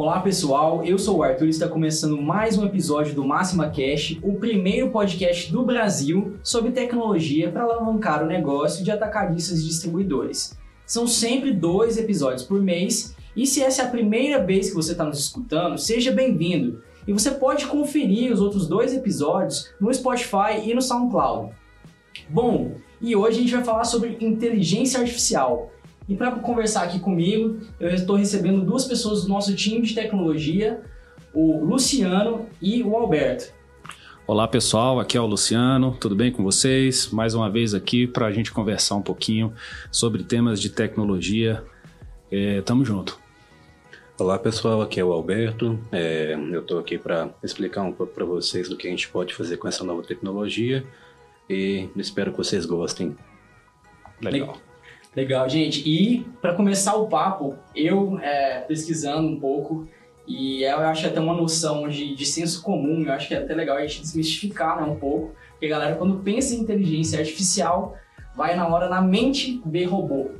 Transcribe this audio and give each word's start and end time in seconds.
Olá 0.00 0.20
pessoal, 0.20 0.84
eu 0.84 0.96
sou 0.96 1.16
o 1.16 1.22
Arthur 1.24 1.48
e 1.48 1.50
está 1.50 1.66
começando 1.66 2.22
mais 2.22 2.56
um 2.56 2.64
episódio 2.64 3.16
do 3.16 3.26
Máxima 3.26 3.68
Cash, 3.68 4.16
o 4.22 4.34
primeiro 4.34 4.90
podcast 4.90 5.50
do 5.50 5.64
Brasil 5.64 6.36
sobre 6.40 6.70
tecnologia 6.70 7.50
para 7.50 7.64
alavancar 7.64 8.22
o 8.22 8.28
negócio 8.28 8.84
de 8.84 8.92
atacadistas 8.92 9.58
e 9.58 9.66
distribuidores. 9.66 10.56
São 10.86 11.04
sempre 11.04 11.52
dois 11.52 11.98
episódios 11.98 12.44
por 12.44 12.62
mês 12.62 13.16
e 13.34 13.44
se 13.44 13.60
essa 13.60 13.82
é 13.82 13.86
a 13.86 13.90
primeira 13.90 14.40
vez 14.40 14.68
que 14.68 14.76
você 14.76 14.92
está 14.92 15.02
nos 15.02 15.18
escutando, 15.18 15.76
seja 15.76 16.12
bem-vindo. 16.12 16.80
E 17.04 17.12
você 17.12 17.32
pode 17.32 17.66
conferir 17.66 18.32
os 18.32 18.40
outros 18.40 18.68
dois 18.68 18.94
episódios 18.94 19.68
no 19.80 19.92
Spotify 19.92 20.62
e 20.64 20.74
no 20.74 20.80
SoundCloud. 20.80 21.52
Bom, 22.28 22.76
e 23.00 23.16
hoje 23.16 23.38
a 23.38 23.40
gente 23.40 23.52
vai 23.52 23.64
falar 23.64 23.82
sobre 23.82 24.16
inteligência 24.20 25.00
artificial. 25.00 25.72
E 26.08 26.16
para 26.16 26.30
conversar 26.32 26.84
aqui 26.84 26.98
comigo, 26.98 27.60
eu 27.78 27.90
estou 27.90 28.16
recebendo 28.16 28.64
duas 28.64 28.86
pessoas 28.86 29.24
do 29.24 29.28
nosso 29.28 29.54
time 29.54 29.82
de 29.82 29.94
tecnologia, 29.94 30.80
o 31.34 31.62
Luciano 31.62 32.46
e 32.62 32.82
o 32.82 32.96
Alberto. 32.96 33.52
Olá 34.26 34.48
pessoal, 34.48 34.98
aqui 34.98 35.18
é 35.18 35.20
o 35.20 35.26
Luciano, 35.26 35.94
tudo 36.00 36.16
bem 36.16 36.32
com 36.32 36.42
vocês? 36.42 37.10
Mais 37.10 37.34
uma 37.34 37.50
vez 37.50 37.74
aqui 37.74 38.06
para 38.06 38.26
a 38.26 38.32
gente 38.32 38.50
conversar 38.52 38.94
um 38.94 39.02
pouquinho 39.02 39.52
sobre 39.92 40.22
temas 40.22 40.62
de 40.62 40.70
tecnologia. 40.70 41.62
É, 42.32 42.62
tamo 42.62 42.86
junto. 42.86 43.18
Olá 44.18 44.38
pessoal, 44.38 44.80
aqui 44.80 44.98
é 44.98 45.04
o 45.04 45.12
Alberto. 45.12 45.78
É, 45.92 46.34
eu 46.34 46.60
estou 46.60 46.78
aqui 46.78 46.96
para 46.96 47.28
explicar 47.42 47.82
um 47.82 47.92
pouco 47.92 48.14
para 48.14 48.24
vocês 48.24 48.66
do 48.66 48.78
que 48.78 48.86
a 48.86 48.90
gente 48.90 49.08
pode 49.10 49.34
fazer 49.34 49.58
com 49.58 49.68
essa 49.68 49.84
nova 49.84 50.02
tecnologia 50.02 50.84
e 51.50 51.88
espero 51.96 52.30
que 52.30 52.38
vocês 52.38 52.64
gostem. 52.64 53.14
Legal. 54.22 54.58
Legal, 55.16 55.48
gente. 55.48 55.82
E 55.88 56.20
para 56.40 56.54
começar 56.54 56.94
o 56.94 57.08
papo, 57.08 57.56
eu 57.74 58.18
é, 58.20 58.60
pesquisando 58.60 59.26
um 59.26 59.38
pouco, 59.38 59.88
e 60.26 60.62
eu 60.62 60.78
acho 60.80 61.06
até 61.06 61.18
uma 61.18 61.34
noção 61.34 61.88
de, 61.88 62.14
de 62.14 62.26
senso 62.26 62.62
comum, 62.62 63.02
eu 63.04 63.12
acho 63.12 63.28
que 63.28 63.34
é 63.34 63.38
até 63.38 63.54
legal 63.54 63.76
a 63.76 63.86
gente 63.86 64.02
desmistificar 64.02 64.80
né, 64.80 64.86
um 64.86 64.96
pouco, 64.96 65.34
porque 65.52 65.66
a 65.66 65.70
galera, 65.70 65.96
quando 65.96 66.18
pensa 66.18 66.54
em 66.54 66.60
inteligência 66.60 67.18
artificial, 67.18 67.96
vai 68.36 68.54
na 68.54 68.68
hora 68.68 68.88
na 68.88 69.00
mente 69.00 69.60
ver 69.64 69.86
robô. 69.86 70.30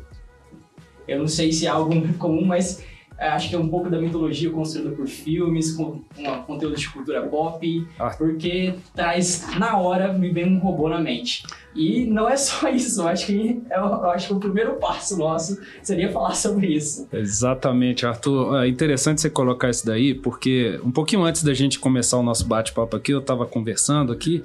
Eu 1.08 1.18
não 1.18 1.26
sei 1.26 1.52
se 1.52 1.66
é 1.66 1.70
algo 1.70 1.90
comum, 2.18 2.44
mas 2.44 2.80
é, 2.80 2.87
acho 3.26 3.48
que 3.48 3.56
é 3.56 3.58
um 3.58 3.68
pouco 3.68 3.90
da 3.90 4.00
mitologia 4.00 4.50
construída 4.50 4.90
por 4.94 5.06
filmes, 5.06 5.72
com 5.72 6.02
conteúdo 6.46 6.76
de 6.76 6.88
cultura 6.88 7.22
pop, 7.22 7.88
ah. 7.98 8.10
porque 8.16 8.74
traz 8.94 9.44
na 9.58 9.76
hora 9.76 10.12
me 10.12 10.30
vem 10.30 10.54
um 10.54 10.58
robô 10.58 10.88
na 10.88 11.00
mente. 11.00 11.42
E 11.74 12.06
não 12.06 12.28
é 12.28 12.36
só 12.36 12.68
isso, 12.70 13.00
eu 13.00 13.08
acho 13.08 13.26
que 13.26 13.62
é, 13.70 13.78
eu 13.78 14.10
acho 14.10 14.28
que 14.28 14.34
o 14.34 14.40
primeiro 14.40 14.74
passo 14.74 15.16
nosso 15.16 15.60
seria 15.82 16.10
falar 16.10 16.34
sobre 16.34 16.68
isso. 16.68 17.08
Exatamente, 17.12 18.06
Arthur. 18.06 18.62
É 18.62 18.68
interessante 18.68 19.20
você 19.20 19.30
colocar 19.30 19.70
isso 19.70 19.84
daí, 19.84 20.14
porque 20.14 20.80
um 20.84 20.90
pouquinho 20.90 21.22
antes 21.22 21.42
da 21.42 21.54
gente 21.54 21.78
começar 21.78 22.18
o 22.18 22.22
nosso 22.22 22.46
bate-papo 22.46 22.96
aqui, 22.96 23.12
eu 23.12 23.18
estava 23.18 23.46
conversando 23.46 24.12
aqui 24.12 24.44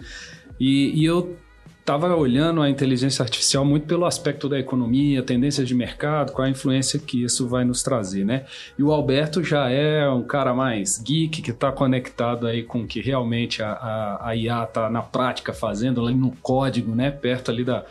e, 0.59 1.01
e 1.01 1.05
eu 1.05 1.35
estava 1.83 2.15
olhando 2.15 2.61
a 2.61 2.69
inteligência 2.69 3.21
artificial 3.21 3.65
muito 3.65 3.85
pelo 3.85 4.05
aspecto 4.05 4.47
da 4.47 4.57
economia, 4.57 5.21
tendências 5.21 5.67
de 5.67 5.75
mercado, 5.75 6.31
qual 6.31 6.47
a 6.47 6.49
influência 6.49 6.97
que 6.97 7.21
isso 7.21 7.45
vai 7.45 7.65
nos 7.65 7.83
trazer, 7.83 8.25
né? 8.25 8.45
E 8.79 8.83
o 8.83 8.93
Alberto 8.93 9.43
já 9.43 9.69
é 9.69 10.09
um 10.09 10.23
cara 10.23 10.53
mais 10.53 10.97
geek, 10.97 11.41
que 11.41 11.51
está 11.51 11.73
conectado 11.73 12.47
aí 12.47 12.63
com 12.63 12.83
o 12.83 12.87
que 12.87 13.01
realmente 13.01 13.61
a, 13.61 13.73
a, 13.73 14.29
a 14.29 14.35
IA 14.35 14.63
está 14.63 14.89
na 14.89 15.01
prática 15.01 15.51
fazendo, 15.51 16.01
ali 16.01 16.15
no 16.15 16.31
código, 16.41 16.95
né? 16.95 17.11
Perto 17.11 17.51
ali 17.51 17.65
da, 17.65 17.83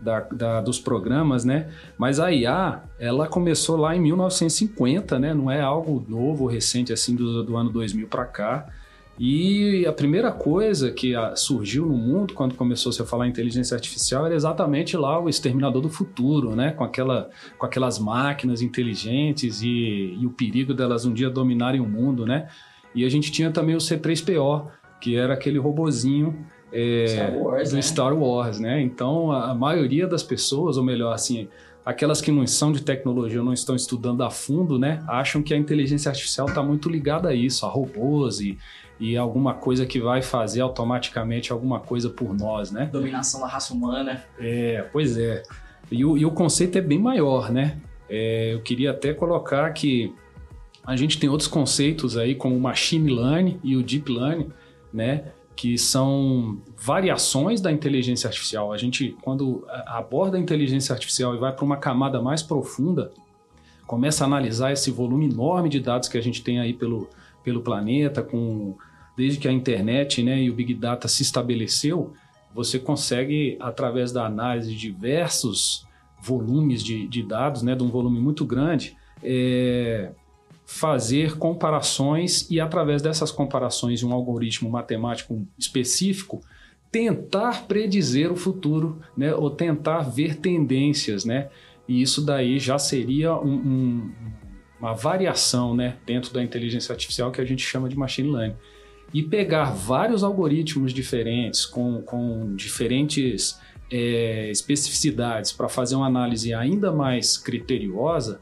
da, 0.00 0.20
da, 0.20 0.60
dos 0.60 0.78
programas, 0.78 1.44
né? 1.44 1.72
Mas 1.98 2.20
a 2.20 2.30
IA, 2.30 2.82
ela 3.00 3.26
começou 3.26 3.76
lá 3.76 3.96
em 3.96 4.00
1950, 4.00 5.18
né? 5.18 5.34
Não 5.34 5.50
é 5.50 5.60
algo 5.60 6.06
novo, 6.08 6.46
recente, 6.46 6.92
assim, 6.92 7.16
do, 7.16 7.42
do 7.42 7.56
ano 7.56 7.70
2000 7.70 8.06
para 8.06 8.26
cá. 8.26 8.68
E 9.18 9.86
a 9.86 9.92
primeira 9.92 10.32
coisa 10.32 10.90
que 10.90 11.14
surgiu 11.36 11.86
no 11.86 11.96
mundo 11.96 12.34
quando 12.34 12.54
começou 12.54 12.90
-se 12.90 13.00
a 13.00 13.04
falar 13.04 13.26
em 13.26 13.30
inteligência 13.30 13.74
artificial 13.74 14.26
era 14.26 14.34
exatamente 14.34 14.96
lá 14.96 15.20
o 15.20 15.28
exterminador 15.28 15.80
do 15.80 15.88
futuro, 15.88 16.56
né? 16.56 16.72
Com, 16.72 16.82
aquela, 16.82 17.30
com 17.56 17.64
aquelas 17.64 17.98
máquinas 17.98 18.60
inteligentes 18.60 19.62
e, 19.62 20.16
e 20.20 20.26
o 20.26 20.30
perigo 20.30 20.74
delas 20.74 21.04
um 21.04 21.12
dia 21.12 21.30
dominarem 21.30 21.80
o 21.80 21.86
mundo, 21.86 22.26
né? 22.26 22.48
E 22.94 23.04
a 23.04 23.08
gente 23.08 23.30
tinha 23.30 23.50
também 23.50 23.74
o 23.74 23.78
C3PO, 23.78 24.66
que 25.00 25.16
era 25.16 25.34
aquele 25.34 25.58
robozinho 25.58 26.36
é, 26.72 27.06
Star 27.06 27.36
Wars, 27.36 27.70
do 27.70 27.76
né? 27.76 27.82
Star 27.82 28.14
Wars, 28.14 28.58
né? 28.58 28.82
Então 28.82 29.30
a 29.30 29.54
maioria 29.54 30.08
das 30.08 30.24
pessoas, 30.24 30.76
ou 30.76 30.82
melhor, 30.82 31.12
assim, 31.12 31.48
aquelas 31.84 32.20
que 32.20 32.32
não 32.32 32.46
são 32.46 32.72
de 32.72 32.82
tecnologia 32.82 33.42
não 33.42 33.52
estão 33.52 33.76
estudando 33.76 34.22
a 34.22 34.30
fundo, 34.30 34.78
né, 34.78 35.04
acham 35.06 35.42
que 35.42 35.52
a 35.52 35.56
inteligência 35.56 36.08
artificial 36.08 36.48
está 36.48 36.62
muito 36.62 36.88
ligada 36.88 37.28
a 37.28 37.34
isso, 37.34 37.66
a 37.66 37.68
robôs 37.68 38.40
e, 38.40 38.58
e 38.98 39.16
alguma 39.16 39.54
coisa 39.54 39.84
que 39.84 40.00
vai 40.00 40.22
fazer 40.22 40.60
automaticamente 40.60 41.52
alguma 41.52 41.80
coisa 41.80 42.08
por 42.08 42.34
nós, 42.34 42.70
né? 42.70 42.88
Dominação 42.92 43.40
da 43.40 43.46
raça 43.46 43.74
humana. 43.74 44.24
É, 44.38 44.88
pois 44.92 45.18
é. 45.18 45.42
E 45.90 46.04
o, 46.04 46.16
e 46.16 46.24
o 46.24 46.30
conceito 46.30 46.78
é 46.78 46.80
bem 46.80 46.98
maior, 46.98 47.50
né? 47.50 47.78
É, 48.08 48.54
eu 48.54 48.62
queria 48.62 48.92
até 48.92 49.12
colocar 49.12 49.70
que 49.72 50.14
a 50.86 50.96
gente 50.96 51.18
tem 51.18 51.28
outros 51.28 51.48
conceitos 51.48 52.16
aí, 52.16 52.34
como 52.34 52.56
o 52.56 52.60
machine 52.60 53.12
learning 53.12 53.58
e 53.64 53.76
o 53.76 53.82
deep 53.82 54.12
learning, 54.12 54.48
né? 54.92 55.24
Que 55.56 55.78
são 55.78 56.58
variações 56.76 57.60
da 57.60 57.72
inteligência 57.72 58.28
artificial. 58.28 58.72
A 58.72 58.76
gente, 58.76 59.16
quando 59.22 59.66
aborda 59.86 60.36
a 60.36 60.40
inteligência 60.40 60.92
artificial 60.92 61.34
e 61.34 61.38
vai 61.38 61.52
para 61.52 61.64
uma 61.64 61.76
camada 61.76 62.20
mais 62.20 62.42
profunda, 62.42 63.12
começa 63.86 64.24
a 64.24 64.26
analisar 64.26 64.72
esse 64.72 64.90
volume 64.90 65.26
enorme 65.26 65.68
de 65.68 65.80
dados 65.80 66.08
que 66.08 66.18
a 66.18 66.22
gente 66.22 66.42
tem 66.42 66.60
aí 66.60 66.72
pelo, 66.72 67.08
pelo 67.44 67.60
planeta, 67.60 68.22
com 68.22 68.74
desde 69.16 69.38
que 69.38 69.46
a 69.46 69.52
internet 69.52 70.22
né, 70.22 70.42
e 70.42 70.50
o 70.50 70.54
Big 70.54 70.74
Data 70.74 71.06
se 71.06 71.22
estabeleceu, 71.22 72.14
você 72.52 72.78
consegue, 72.78 73.56
através 73.60 74.10
da 74.10 74.26
análise 74.26 74.74
de 74.74 74.78
diversos 74.78 75.86
volumes 76.20 76.82
de, 76.82 77.06
de 77.06 77.22
dados, 77.22 77.62
né, 77.62 77.74
de 77.74 77.82
um 77.82 77.90
volume 77.90 78.18
muito 78.18 78.44
grande, 78.44 78.96
é, 79.22 80.10
fazer 80.64 81.36
comparações 81.36 82.50
e, 82.50 82.58
através 82.58 83.02
dessas 83.02 83.30
comparações 83.30 84.00
de 84.00 84.06
um 84.06 84.12
algoritmo 84.12 84.70
matemático 84.70 85.46
específico, 85.58 86.40
tentar 86.90 87.66
predizer 87.66 88.32
o 88.32 88.36
futuro, 88.36 89.00
né, 89.16 89.34
ou 89.34 89.50
tentar 89.50 90.00
ver 90.02 90.36
tendências, 90.36 91.24
né? 91.24 91.48
E 91.88 92.00
isso 92.00 92.24
daí 92.24 92.58
já 92.58 92.78
seria 92.78 93.34
um, 93.34 93.52
um 93.52 94.12
uma 94.84 94.92
variação 94.92 95.74
né, 95.74 95.96
dentro 96.04 96.30
da 96.34 96.42
inteligência 96.42 96.92
artificial 96.92 97.32
que 97.32 97.40
a 97.40 97.44
gente 97.44 97.62
chama 97.62 97.88
de 97.88 97.96
machine 97.96 98.30
learning. 98.30 98.54
E 99.14 99.22
pegar 99.22 99.70
vários 99.70 100.22
algoritmos 100.22 100.92
diferentes, 100.92 101.64
com, 101.64 102.02
com 102.02 102.54
diferentes 102.54 103.58
é, 103.90 104.50
especificidades, 104.50 105.52
para 105.52 105.70
fazer 105.70 105.94
uma 105.94 106.06
análise 106.06 106.52
ainda 106.52 106.92
mais 106.92 107.38
criteriosa, 107.38 108.38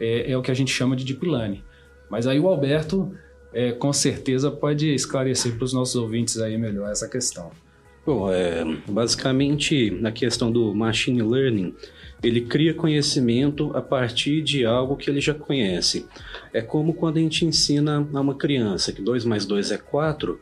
é, 0.00 0.32
é, 0.32 0.36
o 0.36 0.42
que 0.42 0.50
a 0.50 0.54
gente 0.54 0.72
chama 0.72 0.96
de 0.96 1.04
deep 1.04 1.24
learning. 1.24 1.62
Mas 2.10 2.26
aí 2.26 2.40
o 2.40 2.48
Alberto, 2.48 3.14
é, 3.52 3.70
com 3.70 3.92
certeza, 3.92 4.50
pode 4.50 4.92
esclarecer 4.92 5.54
para 5.54 5.64
os 5.64 5.72
nossos 5.72 5.94
ouvintes 5.94 6.38
aí 6.38 6.58
melhor 6.58 6.90
essa 6.90 7.08
questão. 7.08 7.52
Bom, 8.06 8.30
é, 8.30 8.62
basicamente, 8.86 9.90
na 9.90 10.12
questão 10.12 10.52
do 10.52 10.74
machine 10.74 11.22
learning, 11.22 11.74
ele 12.22 12.42
cria 12.42 12.74
conhecimento 12.74 13.70
a 13.74 13.80
partir 13.80 14.42
de 14.42 14.64
algo 14.64 14.96
que 14.96 15.08
ele 15.08 15.22
já 15.22 15.32
conhece. 15.32 16.06
É 16.52 16.60
como 16.60 16.92
quando 16.92 17.16
a 17.16 17.20
gente 17.20 17.46
ensina 17.46 18.06
a 18.12 18.20
uma 18.20 18.34
criança 18.34 18.92
que 18.92 19.00
2 19.00 19.24
mais 19.24 19.46
2 19.46 19.70
é 19.70 19.78
4, 19.78 20.38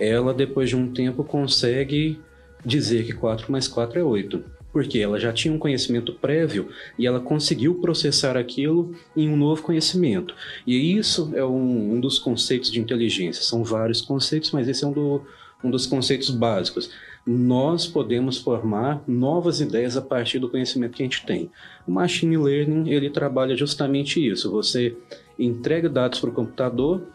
ela 0.00 0.32
depois 0.32 0.70
de 0.70 0.76
um 0.76 0.90
tempo 0.90 1.22
consegue 1.22 2.18
dizer 2.64 3.04
que 3.04 3.12
4 3.12 3.52
mais 3.52 3.68
4 3.68 3.98
é 3.98 4.04
8. 4.04 4.42
Porque 4.72 4.98
ela 4.98 5.20
já 5.20 5.34
tinha 5.34 5.52
um 5.52 5.58
conhecimento 5.58 6.14
prévio 6.14 6.70
e 6.98 7.06
ela 7.06 7.20
conseguiu 7.20 7.74
processar 7.74 8.38
aquilo 8.38 8.94
em 9.14 9.28
um 9.28 9.36
novo 9.36 9.62
conhecimento. 9.62 10.34
E 10.66 10.96
isso 10.96 11.30
é 11.34 11.44
um, 11.44 11.94
um 11.94 12.00
dos 12.00 12.18
conceitos 12.18 12.70
de 12.70 12.80
inteligência. 12.80 13.42
São 13.42 13.62
vários 13.62 14.00
conceitos, 14.00 14.50
mas 14.50 14.66
esse 14.68 14.82
é 14.82 14.86
um, 14.86 14.92
do, 14.92 15.22
um 15.62 15.70
dos 15.70 15.86
conceitos 15.86 16.30
básicos 16.30 16.90
nós 17.26 17.86
podemos 17.86 18.38
formar 18.38 19.02
novas 19.06 19.60
ideias 19.60 19.96
a 19.96 20.02
partir 20.02 20.38
do 20.38 20.50
conhecimento 20.50 20.96
que 20.96 21.02
a 21.02 21.06
gente 21.06 21.24
tem. 21.24 21.50
O 21.86 21.92
machine 21.92 22.36
learning 22.36 22.90
ele 22.90 23.10
trabalha 23.10 23.56
justamente 23.56 24.24
isso. 24.24 24.50
Você 24.50 24.96
entrega 25.38 25.88
dados 25.88 26.18
para 26.18 26.30
o 26.30 26.32
computador, 26.32 27.06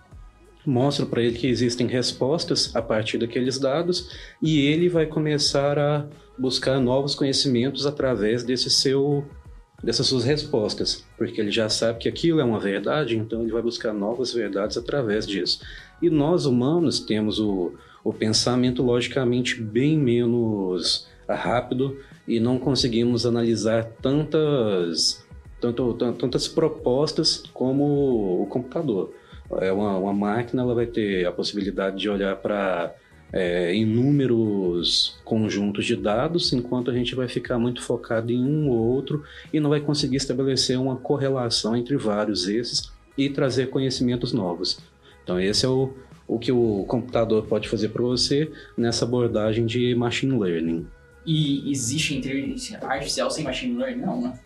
mostra 0.66 1.06
para 1.06 1.22
ele 1.22 1.38
que 1.38 1.48
existem 1.48 1.88
respostas 1.88 2.74
a 2.76 2.82
partir 2.82 3.18
daqueles 3.18 3.60
dados 3.60 4.10
e 4.42 4.60
ele 4.62 4.88
vai 4.88 5.06
começar 5.06 5.78
a 5.78 6.06
buscar 6.38 6.80
novos 6.80 7.14
conhecimentos 7.14 7.86
através 7.86 8.44
desse 8.44 8.70
seu 8.70 9.26
dessas 9.84 10.08
suas 10.08 10.24
respostas, 10.24 11.06
porque 11.20 11.40
ele 11.40 11.52
já 11.52 11.70
sabe 11.70 12.00
que 12.00 12.10
aquilo 12.10 12.40
é 12.40 12.44
uma 12.44 12.60
verdade, 12.60 13.16
então 13.16 13.44
ele 13.44 13.52
vai 13.52 13.62
buscar 13.62 13.94
novas 13.94 14.34
verdades 14.34 14.76
através 14.76 15.28
disso. 15.28 15.62
E 16.02 16.10
nós 16.10 16.48
humanos 16.48 17.00
temos 17.00 17.40
o, 17.40 17.76
o 18.08 18.14
pensamento 18.14 18.82
logicamente 18.82 19.62
bem 19.62 19.98
menos 19.98 21.10
rápido 21.28 22.00
e 22.26 22.40
não 22.40 22.58
conseguimos 22.58 23.26
analisar 23.26 23.84
tantas, 24.02 25.28
tanto, 25.60 25.94
tantas 25.94 26.48
propostas 26.48 27.44
como 27.54 28.42
o 28.42 28.46
computador. 28.46 29.14
É 29.60 29.74
uma, 29.74 29.98
uma 29.98 30.14
máquina 30.14 30.62
ela 30.62 30.74
vai 30.74 30.86
ter 30.86 31.26
a 31.26 31.34
possibilidade 31.34 31.98
de 31.98 32.10
olhar 32.10 32.38
para 32.38 32.96
é, 33.34 33.76
inúmeros 33.76 35.20
conjuntos 35.26 35.86
de 35.86 35.98
dados, 35.98 36.54
enquanto 36.54 36.90
a 36.90 36.94
gente 36.94 37.14
vai 37.14 37.28
ficar 37.28 37.60
muito 37.60 37.82
focado 37.82 38.32
em 38.32 38.42
um 38.42 38.70
ou 38.70 38.78
outro 38.78 39.26
e 39.52 39.60
não 39.60 39.70
vai 39.70 39.82
conseguir 39.82 40.16
estabelecer 40.16 40.80
uma 40.80 40.96
correlação 40.96 41.76
entre 41.76 41.98
vários 41.98 42.48
esses 42.48 42.90
e 43.18 43.30
trazer 43.30 43.70
conhecimentos 43.70 44.32
novos. 44.32 44.80
Então, 45.26 45.38
esse 45.38 45.66
é 45.66 45.68
o, 45.68 45.94
o 46.28 46.38
que 46.38 46.52
o 46.52 46.84
computador 46.88 47.46
pode 47.46 47.70
fazer 47.70 47.90
para 47.90 48.04
você 48.04 48.52
nessa 48.78 49.06
abordagem 49.06 49.66
de 49.66 49.96
machine 49.96 50.38
learning. 50.38 50.86
E 51.26 51.70
existe 51.72 52.16
inteligência 52.16 52.80
artificial 52.82 53.30
sem 53.32 53.44
machine 53.44 53.78
learning? 53.78 54.02
Não, 54.02 54.22
né? 54.22 54.40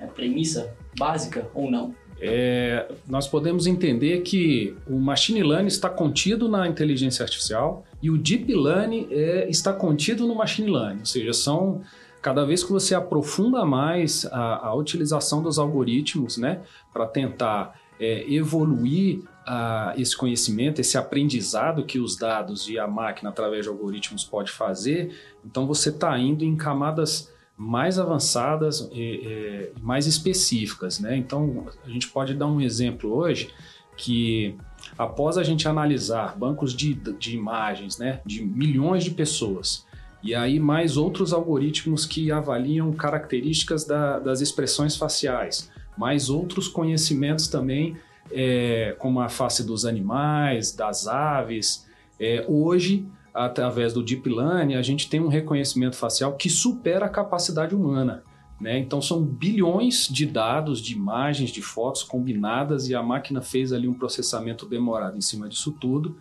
É, 0.00 0.04
é 0.04 0.06
premissa 0.06 0.74
básica 0.98 1.48
ou 1.54 1.70
não? 1.70 1.94
É, 2.20 2.90
nós 3.06 3.28
podemos 3.28 3.66
entender 3.66 4.22
que 4.22 4.76
o 4.88 4.98
machine 4.98 5.42
learning 5.42 5.68
está 5.68 5.88
contido 5.88 6.48
na 6.48 6.66
inteligência 6.66 7.22
artificial 7.22 7.84
e 8.02 8.10
o 8.10 8.18
deep 8.18 8.52
learning 8.52 9.06
é, 9.10 9.48
está 9.48 9.72
contido 9.72 10.26
no 10.26 10.34
machine 10.34 10.68
learning, 10.68 11.00
ou 11.00 11.06
seja, 11.06 11.32
são 11.32 11.80
cada 12.20 12.44
vez 12.44 12.64
que 12.64 12.72
você 12.72 12.94
aprofunda 12.94 13.64
mais 13.64 14.26
a, 14.26 14.66
a 14.66 14.74
utilização 14.74 15.40
dos 15.42 15.58
algoritmos, 15.58 16.36
né, 16.36 16.60
para 16.92 17.06
tentar 17.06 17.78
é, 18.00 18.24
evoluir 18.32 19.20
a, 19.48 19.94
esse 19.96 20.14
conhecimento, 20.14 20.78
esse 20.78 20.98
aprendizado 20.98 21.84
que 21.86 21.98
os 21.98 22.16
dados 22.16 22.68
e 22.68 22.78
a 22.78 22.86
máquina 22.86 23.30
através 23.30 23.64
de 23.64 23.70
algoritmos 23.70 24.22
pode 24.22 24.50
fazer, 24.50 25.18
então 25.42 25.66
você 25.66 25.88
está 25.88 26.18
indo 26.18 26.44
em 26.44 26.54
camadas 26.54 27.32
mais 27.56 27.98
avançadas 27.98 28.88
e, 28.92 29.00
e 29.00 29.80
mais 29.80 30.06
específicas, 30.06 31.00
né? 31.00 31.16
Então 31.16 31.66
a 31.84 31.88
gente 31.88 32.06
pode 32.08 32.34
dar 32.34 32.46
um 32.46 32.60
exemplo 32.60 33.10
hoje 33.12 33.50
que 33.96 34.54
após 34.96 35.38
a 35.38 35.42
gente 35.42 35.66
analisar 35.66 36.36
bancos 36.36 36.72
de, 36.74 36.94
de 36.94 37.34
imagens, 37.34 37.98
né, 37.98 38.20
de 38.24 38.44
milhões 38.44 39.02
de 39.02 39.10
pessoas 39.10 39.84
e 40.22 40.34
aí 40.34 40.60
mais 40.60 40.96
outros 40.96 41.32
algoritmos 41.32 42.04
que 42.04 42.30
avaliam 42.30 42.92
características 42.92 43.84
da, 43.84 44.18
das 44.18 44.40
expressões 44.40 44.94
faciais, 44.94 45.70
mais 45.96 46.28
outros 46.30 46.68
conhecimentos 46.68 47.48
também, 47.48 47.96
é, 48.30 48.94
como 48.98 49.20
a 49.20 49.28
face 49.28 49.64
dos 49.64 49.84
animais, 49.84 50.72
das 50.72 51.06
aves. 51.06 51.86
É, 52.20 52.44
hoje 52.48 53.06
através 53.34 53.92
do 53.92 54.02
Deep 54.02 54.28
Learning, 54.28 54.74
a 54.74 54.82
gente 54.82 55.08
tem 55.08 55.20
um 55.20 55.28
reconhecimento 55.28 55.96
facial 55.96 56.34
que 56.34 56.50
supera 56.50 57.06
a 57.06 57.08
capacidade 57.08 57.74
humana. 57.74 58.24
Né? 58.60 58.78
Então 58.78 59.00
são 59.00 59.22
bilhões 59.22 60.08
de 60.08 60.26
dados, 60.26 60.80
de 60.80 60.92
imagens, 60.92 61.50
de 61.50 61.62
fotos 61.62 62.02
combinadas 62.02 62.88
e 62.88 62.94
a 62.94 63.02
máquina 63.02 63.40
fez 63.40 63.72
ali 63.72 63.86
um 63.86 63.94
processamento 63.94 64.66
demorado 64.66 65.16
em 65.16 65.20
cima 65.20 65.48
disso 65.48 65.70
tudo, 65.80 66.16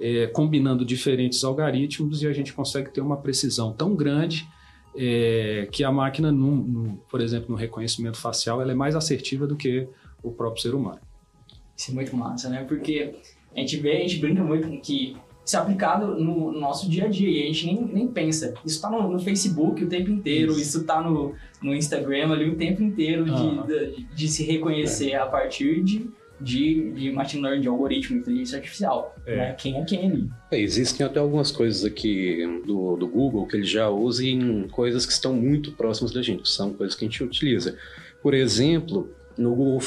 é, 0.00 0.26
combinando 0.28 0.84
diferentes 0.84 1.44
algoritmos 1.44 2.22
e 2.22 2.26
a 2.26 2.32
gente 2.32 2.54
consegue 2.54 2.90
ter 2.90 3.02
uma 3.02 3.18
precisão 3.18 3.72
tão 3.72 3.94
grande 3.94 4.48
é, 4.96 5.68
que 5.70 5.84
a 5.84 5.92
máquina, 5.92 6.32
no, 6.32 6.56
no, 6.56 6.96
por 7.10 7.20
exemplo, 7.20 7.50
no 7.50 7.56
reconhecimento 7.56 8.16
facial, 8.16 8.62
ela 8.62 8.72
é 8.72 8.74
mais 8.74 8.96
assertiva 8.96 9.46
do 9.46 9.56
que 9.56 9.86
o 10.22 10.32
próprio 10.32 10.62
ser 10.62 10.74
humano. 10.74 11.00
Isso 11.76 11.90
é 11.90 11.94
muito 11.94 12.16
massa, 12.16 12.48
né? 12.48 12.64
Porque 12.66 13.14
a 13.54 13.60
gente 13.60 13.76
vê, 13.76 13.96
a 13.96 14.00
gente 14.00 14.18
brinca 14.18 14.42
muito 14.42 14.68
que 14.80 15.16
ser 15.44 15.58
aplicado 15.58 16.18
no, 16.18 16.52
nosso 16.52 16.88
dia 16.88 17.04
a 17.04 17.08
dia 17.08 17.28
e 17.28 17.42
a 17.42 17.46
gente 17.46 17.66
nem, 17.66 17.84
nem 17.84 18.08
pensa. 18.08 18.54
Isso 18.64 18.76
está 18.76 18.90
no, 18.90 19.12
no, 19.12 19.18
Facebook 19.18 19.84
o 19.84 19.88
tempo 19.88 20.10
inteiro, 20.10 20.52
isso 20.52 20.80
está 20.80 21.02
no, 21.02 21.34
no 21.62 21.74
Instagram 21.74 22.32
ali 22.32 22.48
o 22.48 22.56
tempo 22.56 22.82
inteiro 22.82 23.24
de, 23.24 23.66
de, 23.66 24.04
de, 24.14 24.28
se 24.28 24.44
reconhecer 24.44 25.10
é. 25.10 25.16
a 25.16 25.26
partir 25.26 25.82
de, 25.82 26.08
de, 26.40 26.92
de 26.92 27.12
machine 27.12 27.42
learning, 27.42 27.60
de 27.60 27.68
algoritmo, 27.68 28.16
inteligência 28.16 28.56
artificial. 28.56 29.14
É. 29.26 29.36
Né? 29.36 29.52
Quem 29.52 29.76
é 29.76 29.84
quem 29.84 30.10
ali. 30.10 30.30
É, 30.50 30.58
existem 30.58 31.04
até 31.04 31.20
algumas 31.20 31.50
coisas 31.50 31.84
aqui 31.84 32.62
do, 32.66 32.96
do 32.96 33.06
Google 33.06 33.46
que 33.46 33.56
ele 33.56 33.66
já 33.66 33.88
usa 33.90 34.24
em 34.24 34.66
coisas 34.68 35.04
que 35.04 35.12
estão 35.12 35.34
muito 35.34 35.72
próximas 35.72 36.10
da 36.10 36.22
gente, 36.22 36.48
são 36.48 36.72
coisas 36.72 36.96
que 36.96 37.04
a 37.04 37.08
gente 37.08 37.22
utiliza. 37.22 37.76
Por 38.22 38.32
exemplo, 38.32 39.10
no 39.36 39.54
Google 39.54 39.80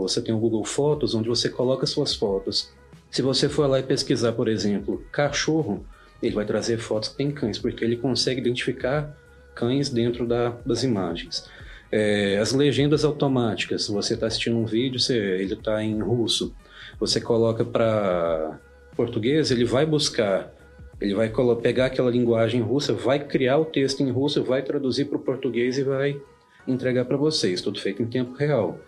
você 0.00 0.20
tem 0.20 0.34
o 0.34 0.38
Google 0.38 0.64
Fotos, 0.64 1.14
onde 1.14 1.28
você 1.28 1.48
coloca 1.48 1.86
suas 1.86 2.14
fotos 2.14 2.74
se 3.10 3.22
você 3.22 3.48
for 3.48 3.66
lá 3.66 3.78
e 3.80 3.82
pesquisar, 3.82 4.32
por 4.32 4.48
exemplo, 4.48 5.02
cachorro, 5.10 5.84
ele 6.22 6.34
vai 6.34 6.44
trazer 6.44 6.78
fotos 6.78 7.08
que 7.08 7.16
tem 7.16 7.30
cães, 7.30 7.58
porque 7.58 7.84
ele 7.84 7.96
consegue 7.96 8.40
identificar 8.40 9.16
cães 9.54 9.88
dentro 9.88 10.26
da, 10.26 10.50
das 10.66 10.82
imagens. 10.82 11.48
É, 11.90 12.36
as 12.38 12.52
legendas 12.52 13.04
automáticas, 13.04 13.88
você 13.88 14.14
está 14.14 14.26
assistindo 14.26 14.56
um 14.56 14.66
vídeo, 14.66 14.98
você, 14.98 15.16
ele 15.16 15.54
está 15.54 15.82
em 15.82 16.00
russo, 16.00 16.54
você 16.98 17.20
coloca 17.20 17.64
para 17.64 18.58
português, 18.94 19.50
ele 19.50 19.64
vai 19.64 19.86
buscar, 19.86 20.52
ele 21.00 21.14
vai 21.14 21.32
pegar 21.62 21.86
aquela 21.86 22.10
linguagem 22.10 22.60
russa, 22.60 22.92
vai 22.92 23.18
criar 23.18 23.58
o 23.58 23.64
texto 23.64 24.02
em 24.02 24.10
russo, 24.10 24.42
vai 24.42 24.62
traduzir 24.62 25.06
para 25.06 25.16
o 25.16 25.20
português 25.22 25.78
e 25.78 25.82
vai 25.82 26.20
entregar 26.66 27.04
para 27.04 27.16
vocês, 27.16 27.60
tudo 27.60 27.80
feito 27.80 28.02
em 28.02 28.06
tempo 28.06 28.34
real. 28.34 28.78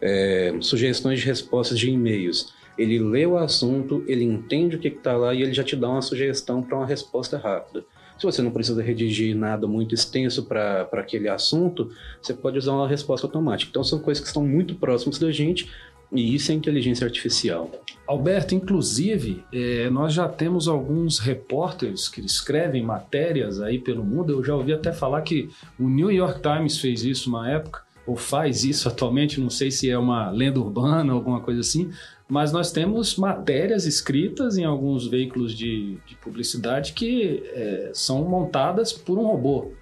É, 0.00 0.54
sugestões 0.60 1.20
de 1.20 1.26
respostas 1.26 1.78
de 1.78 1.90
e-mails 1.90 2.54
ele 2.78 2.98
lê 2.98 3.26
o 3.26 3.38
assunto, 3.38 4.04
ele 4.06 4.24
entende 4.24 4.76
o 4.76 4.78
que 4.78 4.88
está 4.88 5.16
lá 5.16 5.34
e 5.34 5.42
ele 5.42 5.54
já 5.54 5.64
te 5.64 5.74
dá 5.74 5.88
uma 5.88 6.02
sugestão 6.02 6.62
para 6.62 6.76
uma 6.76 6.86
resposta 6.86 7.38
rápida. 7.38 7.84
Se 8.18 8.24
você 8.24 8.40
não 8.40 8.50
precisa 8.50 8.82
redigir 8.82 9.36
nada 9.36 9.66
muito 9.66 9.94
extenso 9.94 10.44
para 10.44 10.88
aquele 10.92 11.28
assunto, 11.28 11.90
você 12.20 12.32
pode 12.32 12.58
usar 12.58 12.72
uma 12.72 12.88
resposta 12.88 13.26
automática. 13.26 13.70
Então, 13.70 13.84
são 13.84 13.98
coisas 13.98 14.22
que 14.22 14.26
estão 14.26 14.44
muito 14.44 14.74
próximas 14.74 15.18
da 15.18 15.30
gente 15.30 15.70
e 16.12 16.34
isso 16.34 16.52
é 16.52 16.54
inteligência 16.54 17.04
artificial. 17.04 17.70
Alberto, 18.06 18.54
inclusive, 18.54 19.44
é, 19.52 19.90
nós 19.90 20.12
já 20.12 20.28
temos 20.28 20.68
alguns 20.68 21.18
repórteres 21.18 22.08
que 22.08 22.20
escrevem 22.20 22.82
matérias 22.82 23.60
aí 23.60 23.78
pelo 23.78 24.04
mundo. 24.04 24.32
Eu 24.32 24.44
já 24.44 24.54
ouvi 24.54 24.72
até 24.72 24.92
falar 24.92 25.22
que 25.22 25.50
o 25.78 25.88
New 25.88 26.10
York 26.10 26.40
Times 26.40 26.78
fez 26.78 27.02
isso 27.02 27.28
uma 27.28 27.50
época, 27.50 27.82
ou 28.06 28.14
faz 28.14 28.62
isso 28.62 28.86
atualmente, 28.88 29.40
não 29.40 29.50
sei 29.50 29.70
se 29.70 29.90
é 29.90 29.98
uma 29.98 30.30
lenda 30.30 30.60
urbana 30.60 31.12
alguma 31.12 31.40
coisa 31.40 31.60
assim, 31.60 31.90
mas 32.28 32.52
nós 32.52 32.70
temos 32.70 33.16
matérias 33.16 33.86
escritas 33.86 34.56
em 34.56 34.64
alguns 34.64 35.08
veículos 35.08 35.52
de, 35.52 35.98
de 36.06 36.14
publicidade 36.16 36.92
que 36.92 37.42
é, 37.52 37.90
são 37.92 38.24
montadas 38.24 38.92
por 38.92 39.18
um 39.18 39.26
robô. 39.26 39.72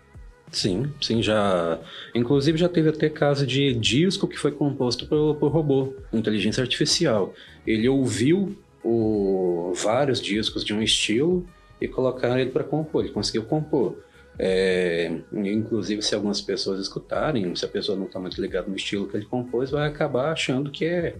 Sim, 0.50 0.92
sim, 1.00 1.22
já. 1.22 1.80
Inclusive 2.14 2.56
já 2.56 2.68
teve 2.68 2.88
até 2.88 3.08
caso 3.08 3.46
de 3.46 3.74
disco 3.74 4.28
que 4.28 4.38
foi 4.38 4.52
composto 4.52 5.06
por, 5.06 5.34
por 5.36 5.50
robô, 5.50 5.94
inteligência 6.12 6.62
artificial. 6.62 7.34
Ele 7.66 7.88
ouviu 7.88 8.56
o, 8.82 9.72
vários 9.74 10.20
discos 10.20 10.64
de 10.64 10.72
um 10.72 10.82
estilo 10.82 11.44
e 11.80 11.88
colocaram 11.88 12.38
ele 12.38 12.50
para 12.50 12.62
compor. 12.62 13.04
Ele 13.04 13.12
conseguiu 13.12 13.44
compor. 13.44 13.98
É, 14.38 15.12
inclusive, 15.32 16.02
se 16.02 16.14
algumas 16.14 16.40
pessoas 16.40 16.80
escutarem, 16.80 17.54
se 17.54 17.64
a 17.64 17.68
pessoa 17.68 17.96
não 17.96 18.06
está 18.06 18.18
muito 18.18 18.40
ligada 18.40 18.68
no 18.68 18.76
estilo 18.76 19.06
que 19.06 19.16
ele 19.16 19.26
compôs, 19.26 19.70
vai 19.70 19.86
acabar 19.88 20.32
achando 20.32 20.70
que 20.70 20.84
é 20.84 21.16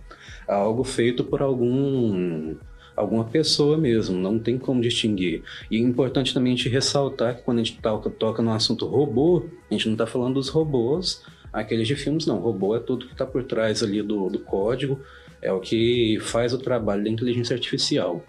algo 0.46 0.82
feito 0.84 1.24
por 1.24 1.40
algum 1.40 2.56
alguma 2.96 3.24
pessoa 3.24 3.76
mesmo, 3.76 4.16
não 4.16 4.38
tem 4.38 4.58
como 4.58 4.80
distinguir. 4.80 5.42
E 5.70 5.76
é 5.76 5.80
importante 5.80 6.32
também 6.32 6.52
a 6.52 6.56
gente 6.56 6.68
ressaltar 6.68 7.36
que 7.36 7.42
quando 7.42 7.58
a 7.58 7.64
gente 7.64 7.78
toca, 7.80 8.08
toca 8.10 8.42
no 8.42 8.52
assunto 8.52 8.86
robô, 8.86 9.46
a 9.70 9.74
gente 9.74 9.86
não 9.86 9.94
está 9.94 10.06
falando 10.06 10.34
dos 10.34 10.48
robôs, 10.48 11.22
aqueles 11.52 11.86
de 11.86 11.96
filmes, 11.96 12.26
não. 12.26 12.38
Robô 12.38 12.76
é 12.76 12.80
tudo 12.80 13.06
que 13.06 13.12
está 13.12 13.26
por 13.26 13.44
trás 13.44 13.82
ali 13.82 14.02
do, 14.02 14.28
do 14.28 14.38
código, 14.38 15.00
é 15.40 15.52
o 15.52 15.60
que 15.60 16.18
faz 16.20 16.52
o 16.52 16.58
trabalho 16.58 17.04
da 17.04 17.10
inteligência 17.10 17.54
artificial. 17.54 18.24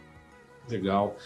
Legal. 0.69 1.17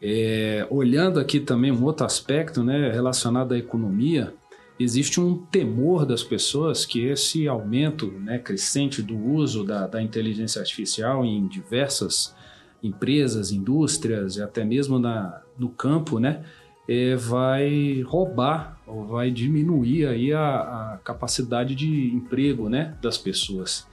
É, 0.00 0.66
olhando 0.68 1.20
aqui 1.20 1.38
também 1.38 1.70
um 1.70 1.84
outro 1.84 2.04
aspecto 2.04 2.62
né, 2.62 2.90
relacionado 2.90 3.52
à 3.52 3.58
economia, 3.58 4.34
existe 4.78 5.20
um 5.20 5.36
temor 5.36 6.04
das 6.04 6.22
pessoas 6.22 6.84
que 6.84 7.06
esse 7.06 7.46
aumento 7.46 8.10
né, 8.10 8.38
crescente 8.38 9.00
do 9.00 9.16
uso 9.16 9.64
da, 9.64 9.86
da, 9.86 10.02
inteligência 10.02 10.60
artificial 10.60 11.24
em 11.24 11.46
diversas 11.46 12.34
empresas, 12.82 13.52
indústrias 13.52 14.36
e 14.36 14.42
até 14.42 14.64
mesmo 14.64 14.98
na, 14.98 15.40
no 15.58 15.68
campo, 15.68 16.18
né, 16.18 16.44
é, 16.88 17.14
vai 17.14 18.02
roubar 18.02 18.80
ou 18.86 19.06
vai 19.06 19.30
diminuir 19.30 20.06
aí 20.06 20.32
a, 20.32 20.94
a 20.94 21.00
capacidade 21.04 21.74
de 21.74 22.12
emprego 22.12 22.68
né, 22.68 22.96
das 23.00 23.16
pessoas. 23.16 23.86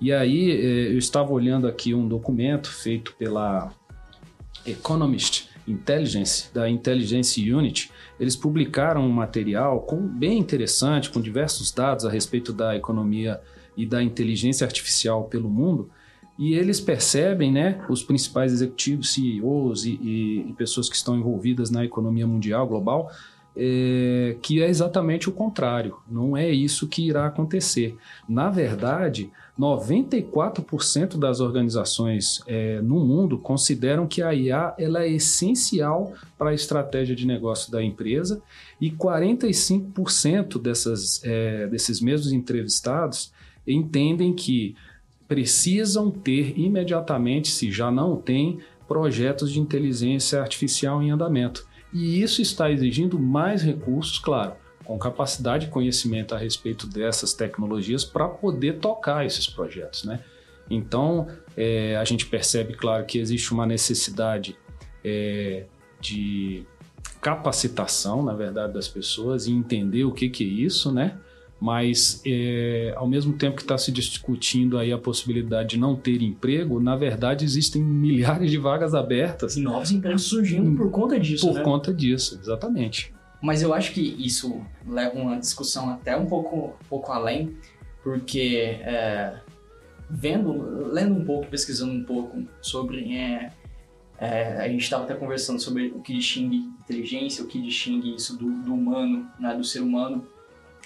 E 0.00 0.12
aí 0.12 0.50
é, 0.50 0.92
eu 0.92 0.98
estava 0.98 1.32
olhando 1.32 1.66
aqui 1.66 1.92
um 1.92 2.06
documento 2.06 2.70
feito 2.70 3.14
pela 3.18 3.72
Economist, 4.64 5.48
Intelligence, 5.66 6.48
da 6.54 6.68
Intelligence 6.68 7.52
Unit, 7.52 7.90
eles 8.18 8.36
publicaram 8.36 9.02
um 9.02 9.10
material 9.10 9.80
com, 9.82 10.00
bem 10.00 10.38
interessante, 10.38 11.10
com 11.10 11.20
diversos 11.20 11.72
dados 11.72 12.04
a 12.04 12.10
respeito 12.10 12.52
da 12.52 12.76
economia 12.76 13.40
e 13.76 13.84
da 13.84 14.02
inteligência 14.02 14.64
artificial 14.64 15.24
pelo 15.24 15.50
mundo, 15.50 15.90
e 16.38 16.54
eles 16.54 16.80
percebem, 16.80 17.50
né, 17.50 17.84
os 17.88 18.02
principais 18.02 18.52
executivos, 18.52 19.12
CEOs 19.12 19.84
e, 19.84 19.98
e, 20.02 20.46
e 20.50 20.52
pessoas 20.52 20.88
que 20.88 20.96
estão 20.96 21.16
envolvidas 21.16 21.70
na 21.70 21.84
economia 21.84 22.26
mundial, 22.26 22.66
global, 22.66 23.10
é, 23.56 24.36
que 24.42 24.62
é 24.62 24.68
exatamente 24.68 25.28
o 25.30 25.32
contrário. 25.32 25.96
Não 26.08 26.36
é 26.36 26.50
isso 26.50 26.86
que 26.86 27.06
irá 27.08 27.26
acontecer. 27.26 27.96
Na 28.28 28.50
verdade, 28.50 29.30
94% 29.58 31.16
das 31.18 31.40
organizações 31.40 32.42
é, 32.46 32.82
no 32.82 33.00
mundo 33.00 33.38
consideram 33.38 34.06
que 34.06 34.20
a 34.20 34.34
IA 34.34 34.74
ela 34.78 35.02
é 35.04 35.08
essencial 35.08 36.12
para 36.36 36.50
a 36.50 36.54
estratégia 36.54 37.16
de 37.16 37.26
negócio 37.26 37.72
da 37.72 37.82
empresa 37.82 38.42
e 38.78 38.90
45% 38.90 40.60
dessas, 40.60 41.22
é, 41.24 41.66
desses 41.66 42.02
mesmos 42.02 42.32
entrevistados 42.32 43.32
entendem 43.66 44.34
que 44.34 44.76
precisam 45.28 46.10
ter 46.10 46.58
imediatamente, 46.58 47.48
se 47.48 47.70
já 47.70 47.90
não 47.90 48.16
têm, 48.16 48.60
projetos 48.86 49.50
de 49.50 49.60
inteligência 49.60 50.40
artificial 50.40 51.02
em 51.02 51.10
andamento. 51.10 51.66
E 51.92 52.22
isso 52.22 52.40
está 52.40 52.70
exigindo 52.70 53.18
mais 53.18 53.62
recursos, 53.62 54.18
claro, 54.18 54.54
com 54.84 54.98
capacidade 54.98 55.66
e 55.66 55.68
conhecimento 55.68 56.34
a 56.34 56.38
respeito 56.38 56.86
dessas 56.86 57.32
tecnologias 57.34 58.04
para 58.04 58.28
poder 58.28 58.78
tocar 58.78 59.26
esses 59.26 59.46
projetos, 59.46 60.04
né? 60.04 60.20
Então, 60.68 61.28
é, 61.56 61.96
a 61.96 62.04
gente 62.04 62.26
percebe, 62.26 62.74
claro, 62.74 63.04
que 63.04 63.18
existe 63.18 63.52
uma 63.52 63.66
necessidade 63.66 64.56
é, 65.04 65.64
de 66.00 66.64
capacitação, 67.20 68.22
na 68.22 68.34
verdade, 68.34 68.72
das 68.72 68.88
pessoas 68.88 69.46
e 69.46 69.52
entender 69.52 70.04
o 70.04 70.12
que, 70.12 70.28
que 70.28 70.44
é 70.44 70.46
isso, 70.46 70.92
né? 70.92 71.18
Mas, 71.58 72.20
é, 72.26 72.92
ao 72.96 73.08
mesmo 73.08 73.32
tempo 73.32 73.56
que 73.56 73.62
está 73.62 73.78
se 73.78 73.90
discutindo 73.90 74.76
aí 74.76 74.92
a 74.92 74.98
possibilidade 74.98 75.70
de 75.70 75.78
não 75.78 75.96
ter 75.96 76.20
emprego, 76.20 76.78
na 76.78 76.94
verdade 76.96 77.44
existem 77.44 77.82
milhares 77.84 78.50
de 78.50 78.58
vagas 78.58 78.94
abertas. 78.94 79.56
E 79.56 79.62
novos 79.62 79.90
empregos 79.90 80.24
surgindo 80.24 80.76
por 80.76 80.90
conta 80.90 81.18
disso, 81.18 81.46
Por 81.46 81.54
né? 81.54 81.62
conta 81.62 81.94
disso, 81.94 82.38
exatamente. 82.42 83.14
Mas 83.42 83.62
eu 83.62 83.72
acho 83.72 83.92
que 83.92 84.00
isso 84.00 84.62
leva 84.86 85.18
uma 85.18 85.38
discussão 85.38 85.90
até 85.90 86.16
um 86.16 86.26
pouco, 86.26 86.76
um 86.84 86.88
pouco 86.88 87.12
além, 87.12 87.56
porque 88.02 88.78
é, 88.80 89.40
vendo, 90.10 90.90
lendo 90.92 91.14
um 91.14 91.24
pouco, 91.24 91.46
pesquisando 91.46 91.92
um 91.92 92.04
pouco 92.04 92.44
sobre. 92.60 93.16
É, 93.16 93.50
é, 94.18 94.56
a 94.58 94.68
gente 94.68 94.82
estava 94.82 95.04
até 95.04 95.14
conversando 95.14 95.60
sobre 95.60 95.88
o 95.88 96.00
que 96.00 96.14
distingue 96.14 96.56
inteligência, 96.56 97.44
o 97.44 97.46
que 97.46 97.60
distingue 97.60 98.14
isso 98.14 98.36
do, 98.36 98.50
do 98.62 98.72
humano, 98.72 99.28
né, 99.38 99.54
do 99.54 99.64
ser 99.64 99.80
humano. 99.80 100.26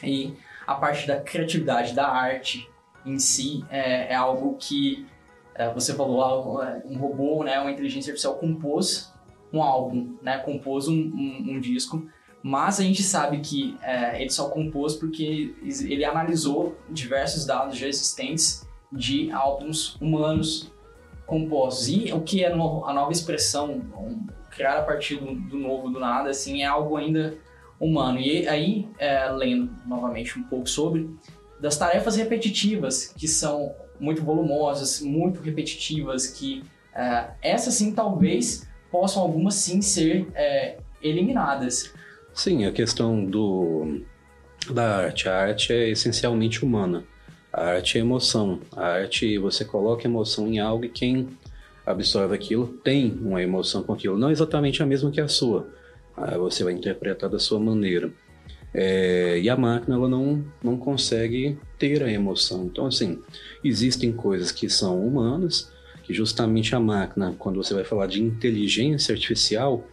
E 0.02 0.32
a 0.70 0.76
parte 0.76 1.04
da 1.04 1.20
criatividade, 1.20 1.94
da 1.94 2.08
arte 2.08 2.70
em 3.04 3.18
si, 3.18 3.64
é, 3.68 4.12
é 4.12 4.14
algo 4.14 4.56
que 4.56 5.04
é, 5.52 5.68
você 5.74 5.92
falou, 5.94 6.22
ah, 6.22 6.80
um 6.84 6.96
robô, 6.96 7.42
né, 7.42 7.58
uma 7.58 7.72
inteligência 7.72 8.12
artificial 8.12 8.36
compôs 8.36 9.12
um 9.52 9.60
álbum, 9.60 10.16
né, 10.22 10.38
compôs 10.38 10.86
um, 10.86 10.94
um, 10.94 11.46
um 11.54 11.60
disco, 11.60 12.06
mas 12.40 12.78
a 12.78 12.84
gente 12.84 13.02
sabe 13.02 13.40
que 13.40 13.76
é, 13.82 14.22
ele 14.22 14.30
só 14.30 14.48
compôs 14.48 14.94
porque 14.94 15.56
ele 15.60 16.04
analisou 16.04 16.78
diversos 16.88 17.44
dados 17.44 17.76
já 17.76 17.88
existentes 17.88 18.64
de 18.92 19.28
álbuns 19.32 19.96
humanos 20.00 20.72
compostos. 21.26 21.88
E 21.88 22.12
o 22.12 22.20
que 22.20 22.44
é 22.44 22.54
no, 22.54 22.84
a 22.86 22.94
nova 22.94 23.10
expressão, 23.10 23.82
um, 23.98 24.24
criar 24.50 24.78
a 24.78 24.82
partir 24.82 25.16
do, 25.16 25.34
do, 25.34 25.58
novo, 25.58 25.90
do 25.90 25.98
nada, 25.98 26.30
assim, 26.30 26.62
é 26.62 26.66
algo 26.66 26.96
ainda 26.96 27.36
humano. 27.80 28.20
E 28.20 28.46
aí, 28.46 28.86
é, 28.98 29.28
lendo 29.30 29.70
novamente 29.86 30.38
um 30.38 30.42
pouco 30.42 30.68
sobre, 30.68 31.08
das 31.58 31.76
tarefas 31.76 32.16
repetitivas, 32.16 33.12
que 33.16 33.26
são 33.26 33.74
muito 33.98 34.22
volumosas, 34.22 35.00
muito 35.00 35.40
repetitivas, 35.40 36.26
que 36.26 36.62
é, 36.94 37.30
essas 37.42 37.74
sim 37.74 37.92
talvez 37.92 38.68
possam 38.90 39.22
algumas 39.22 39.54
sim 39.54 39.80
ser 39.80 40.28
é, 40.34 40.78
eliminadas. 41.02 41.92
Sim, 42.34 42.64
a 42.66 42.72
questão 42.72 43.24
do, 43.24 44.02
da 44.70 44.96
arte. 45.04 45.28
A 45.28 45.36
arte 45.36 45.72
é 45.72 45.88
essencialmente 45.88 46.64
humana. 46.64 47.04
A 47.52 47.64
arte 47.72 47.98
é 47.98 48.00
emoção. 48.00 48.60
A 48.76 48.86
arte, 48.86 49.38
você 49.38 49.64
coloca 49.64 50.06
emoção 50.06 50.46
em 50.46 50.58
algo 50.58 50.84
e 50.84 50.88
quem 50.88 51.28
absorve 51.84 52.34
aquilo 52.34 52.68
tem 52.84 53.12
uma 53.20 53.42
emoção 53.42 53.82
com 53.82 53.92
aquilo. 53.92 54.18
Não 54.18 54.30
exatamente 54.30 54.82
a 54.82 54.86
mesma 54.86 55.10
que 55.10 55.20
a 55.20 55.28
sua. 55.28 55.68
Você 56.38 56.64
vai 56.64 56.72
interpretar 56.72 57.28
da 57.30 57.38
sua 57.38 57.58
maneira. 57.58 58.12
É, 58.72 59.38
e 59.40 59.50
a 59.50 59.56
máquina 59.56 59.96
ela 59.96 60.08
não, 60.08 60.44
não 60.62 60.76
consegue 60.76 61.58
ter 61.78 62.02
a 62.02 62.10
emoção. 62.10 62.64
Então, 62.64 62.86
assim, 62.86 63.18
existem 63.64 64.12
coisas 64.12 64.52
que 64.52 64.68
são 64.68 65.04
humanas, 65.04 65.72
que 66.04 66.14
justamente 66.14 66.74
a 66.74 66.80
máquina, 66.80 67.34
quando 67.38 67.56
você 67.62 67.74
vai 67.74 67.84
falar 67.84 68.06
de 68.06 68.22
inteligência 68.22 69.12
artificial, 69.12 69.84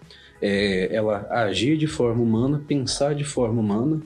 é, 0.41 0.93
ela 0.93 1.27
agir 1.31 1.77
de 1.77 1.87
forma 1.87 2.21
humana, 2.21 2.61
pensar 2.67 3.15
de 3.15 3.23
forma 3.23 3.59
humana, 3.59 4.01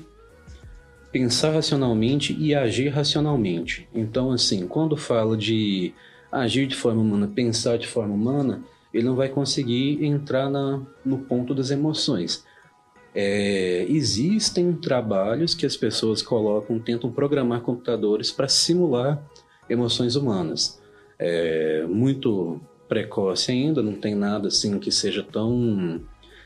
pensar 1.11 1.51
racionalmente 1.51 2.35
e 2.39 2.55
agir 2.55 2.89
racionalmente. 2.89 3.87
Então, 3.93 4.31
assim, 4.31 4.65
quando 4.67 4.95
fala 4.95 5.35
de 5.35 5.93
agir 6.31 6.65
de 6.67 6.75
forma 6.75 7.01
humana, 7.01 7.27
pensar 7.27 7.77
de 7.77 7.87
forma 7.87 8.13
humana, 8.13 8.63
ele 8.93 9.05
não 9.05 9.15
vai 9.15 9.29
conseguir 9.29 10.03
entrar 10.03 10.49
na, 10.49 10.81
no 11.05 11.19
ponto 11.19 11.53
das 11.53 11.71
emoções. 11.71 12.45
É, 13.13 13.85
existem 13.89 14.71
trabalhos 14.73 15.53
que 15.53 15.65
as 15.65 15.75
pessoas 15.75 16.21
colocam, 16.21 16.79
tentam 16.79 17.11
programar 17.11 17.61
computadores 17.61 18.31
para 18.31 18.47
simular 18.47 19.21
emoções 19.69 20.15
humanas. 20.15 20.81
É 21.19 21.85
muito 21.87 22.59
precoce 22.87 23.51
ainda, 23.51 23.81
não 23.81 23.93
tem 23.93 24.15
nada 24.15 24.47
assim 24.47 24.77
que 24.79 24.91
seja 24.91 25.23
tão 25.23 26.01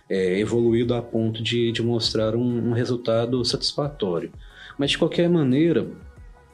é, 0.09 0.39
evoluído 0.39 0.93
a 0.93 1.01
ponto 1.01 1.41
de, 1.41 1.71
de 1.71 1.81
mostrar 1.81 2.35
um, 2.35 2.69
um, 2.69 2.71
resultado 2.71 3.43
satisfatório. 3.43 4.31
Mas 4.77 4.91
de 4.91 4.97
qualquer 4.97 5.29
maneira, 5.29 5.87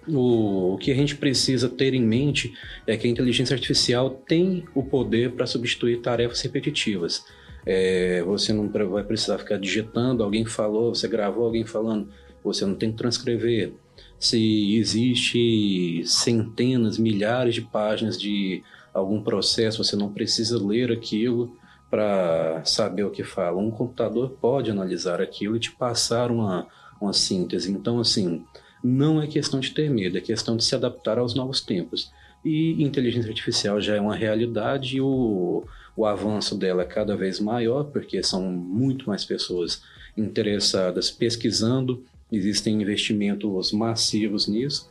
o, 0.08 0.74
o, 0.74 0.78
que 0.78 0.92
a 0.92 0.96
gente 0.96 1.16
precisa 1.16 1.70
ter 1.70 1.94
em 1.94 2.02
mente 2.02 2.54
é 2.88 2.98
que 2.98 3.08
a 3.08 3.10
inteligência 3.10 3.54
artificial 3.54 4.10
tem 4.10 4.66
o 4.74 4.84
poder 4.84 5.32
para 5.32 5.46
substituir 5.46 6.02
tarefas 6.02 6.42
repetitivas. 6.42 7.24
É, 7.66 8.24
você 8.24 8.52
não 8.52 8.68
vai 8.70 9.04
precisar 9.04 9.38
ficar 9.38 9.58
digitando, 9.58 10.24
alguém 10.24 10.46
falou, 10.46 10.96
você 10.96 11.08
gravou 11.08 11.46
alguém 11.46 11.66
falando, 11.66 12.10
você 12.44 12.66
não 12.66 12.76
tem 12.76 12.92
que 12.92 12.98
transcrever. 12.98 13.74
Se 14.20 14.76
existe 14.78 16.04
centenas, 16.06 16.98
milhares 16.98 17.56
de 17.56 17.62
páginas 17.62 18.20
de 18.20 18.64
algum 18.94 19.22
processo, 19.22 19.84
você 19.84 19.96
não 19.96 20.12
precisa 20.12 20.64
ler 20.64 20.92
aquilo 20.92 21.56
para 21.90 22.64
saber 22.66 23.04
o 23.04 23.12
que 23.12 23.24
fala. 23.24 23.58
Um 23.58 23.72
computador 23.72 24.38
pode 24.42 24.72
analisar 24.72 25.22
aquilo 25.22 25.56
e 25.56 25.60
te 25.60 25.72
passar 25.72 26.32
uma, 26.32 26.68
uma 27.00 27.14
síntese. 27.14 27.72
Então, 27.72 28.00
assim, 28.00 28.46
não 28.84 29.22
é 29.22 29.28
questão 29.28 29.60
de 29.60 29.72
ter 29.72 29.90
medo, 29.90 30.18
é 30.18 30.22
questão 30.22 30.58
de 30.58 30.64
se 30.64 30.76
adaptar 30.76 31.18
aos 31.18 31.34
novos 31.36 31.62
tempos. 31.62 32.12
E 32.44 32.82
inteligência 32.84 33.30
artificial 33.30 33.80
já 33.80 33.96
é 33.96 34.02
uma 34.02 34.16
realidade 34.16 34.98
e 34.98 35.02
o, 35.02 35.64
o 35.96 36.06
avanço 36.06 36.58
dela 36.58 36.82
é 36.82 36.86
cada 36.86 37.16
vez 37.16 37.40
maior, 37.40 37.86
porque 37.86 38.24
são 38.24 38.42
muito 38.52 39.08
mais 39.08 39.24
pessoas 39.24 39.84
interessadas 40.18 41.12
pesquisando, 41.12 42.04
existem 42.32 42.82
investimentos 42.82 43.72
massivos 43.72 44.48
nisso. 44.48 44.90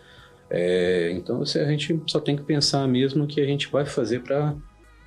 É, 0.48 1.10
então, 1.12 1.42
assim, 1.42 1.58
a 1.58 1.64
gente 1.66 2.00
só 2.06 2.20
tem 2.20 2.36
que 2.36 2.42
pensar 2.42 2.86
mesmo 2.86 3.24
o 3.24 3.26
que 3.26 3.40
a 3.40 3.46
gente 3.46 3.68
vai 3.68 3.86
fazer 3.86 4.20
para 4.20 4.54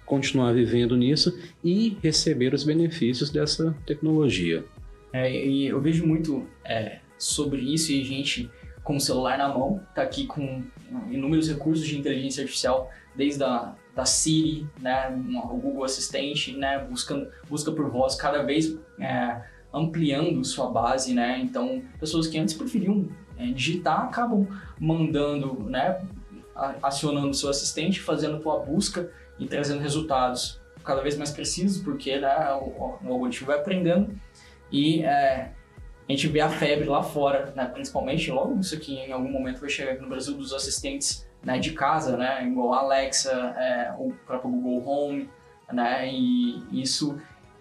continuar 0.06 0.54
vivendo 0.54 0.98
nisso 0.98 1.38
e 1.64 1.98
receber 2.02 2.54
os 2.54 2.64
benefícios 2.64 3.30
dessa 3.30 3.76
tecnologia. 3.86 4.64
É, 5.12 5.34
eu 5.46 5.80
vejo 5.82 6.06
muito 6.06 6.46
é, 6.66 7.00
sobre 7.18 7.62
isso 7.62 7.92
e 7.92 8.04
gente 8.04 8.50
com 8.84 8.98
o 8.98 9.00
celular 9.00 9.38
na 9.38 9.48
mão 9.48 9.82
está 9.90 10.02
aqui 10.02 10.26
com 10.26 10.64
inúmeros 11.10 11.48
recursos 11.48 11.86
de 11.86 11.98
inteligência 11.98 12.42
artificial, 12.42 12.92
desde 13.16 13.44
a 13.44 13.74
da 13.96 14.06
Siri, 14.06 14.68
né, 14.80 15.10
o 15.52 15.58
Google 15.58 15.84
Assistente, 15.84 16.56
né, 16.58 16.80
buscando 16.90 17.30
busca 17.48 17.72
por 17.72 17.90
voz 17.90 18.16
cada 18.16 18.42
vez 18.42 18.76
é, 19.00 19.42
ampliando 19.72 20.44
sua 20.44 20.70
base, 20.70 21.14
né, 21.14 21.40
então 21.40 21.82
pessoas 22.00 22.28
que 22.28 22.38
antes 22.38 22.56
preferiam 22.56 23.08
é, 23.38 23.46
digitar 23.52 24.02
acabam 24.02 24.48
mandando, 24.80 25.64
né, 25.70 26.02
acionando 26.82 27.34
seu 27.34 27.50
assistente, 27.50 28.02
fazendo 28.02 28.40
tua 28.40 28.60
busca 28.60 29.12
e 29.40 29.46
trazendo 29.46 29.82
resultados 29.82 30.60
cada 30.84 31.02
vez 31.02 31.16
mais 31.16 31.32
precisos, 31.32 31.82
porque 31.82 32.20
né, 32.20 32.52
o, 32.54 32.98
o, 33.04 33.14
algoritmo 33.14 33.48
vai 33.48 33.58
aprendendo 33.58 34.16
e 34.72 35.04
é, 35.04 35.52
a 36.08 36.12
gente 36.12 36.28
vê 36.28 36.42
a 36.42 36.50
febre 36.50 36.86
lá 36.86 37.02
fora, 37.02 37.54
né, 37.56 37.66
principalmente 37.66 38.30
logo 38.32 38.60
isso 38.60 38.76
aqui 38.76 38.96
em 38.96 39.12
algum 39.12 39.30
momento 39.30 39.60
vai 39.60 39.70
chegar 39.70 39.94
aqui 39.94 40.02
no 40.02 40.10
Brasil 40.10 40.34
dos 40.36 40.54
assistentes 40.54 41.28
né, 41.44 41.60
de 41.60 41.72
casa, 41.72 42.18
né, 42.18 42.46
igual 42.46 42.74
a 42.74 42.80
Alexa, 42.80 43.32
é, 43.32 43.94
o 43.98 44.14
próprio 44.26 44.52
Google 44.52 44.88
Home, 44.88 45.30
né, 45.72 46.10
e 46.12 46.64
isso 46.72 47.20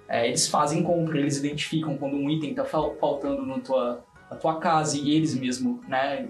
é, 0.08 0.28
eles 0.28 0.48
fazem 0.48 0.82
compra, 0.82 1.18
eles 1.18 1.36
identificam 1.36 1.96
quando 1.96 2.16
um 2.16 2.28
item 2.28 2.50
está 2.50 2.64
faltando 2.64 3.46
na 3.46 3.58
tua, 3.60 4.04
na 4.30 4.36
tua 4.36 4.58
casa 4.58 4.98
e 4.98 5.14
eles 5.14 5.34
mesmo, 5.34 5.80
né, 5.88 6.28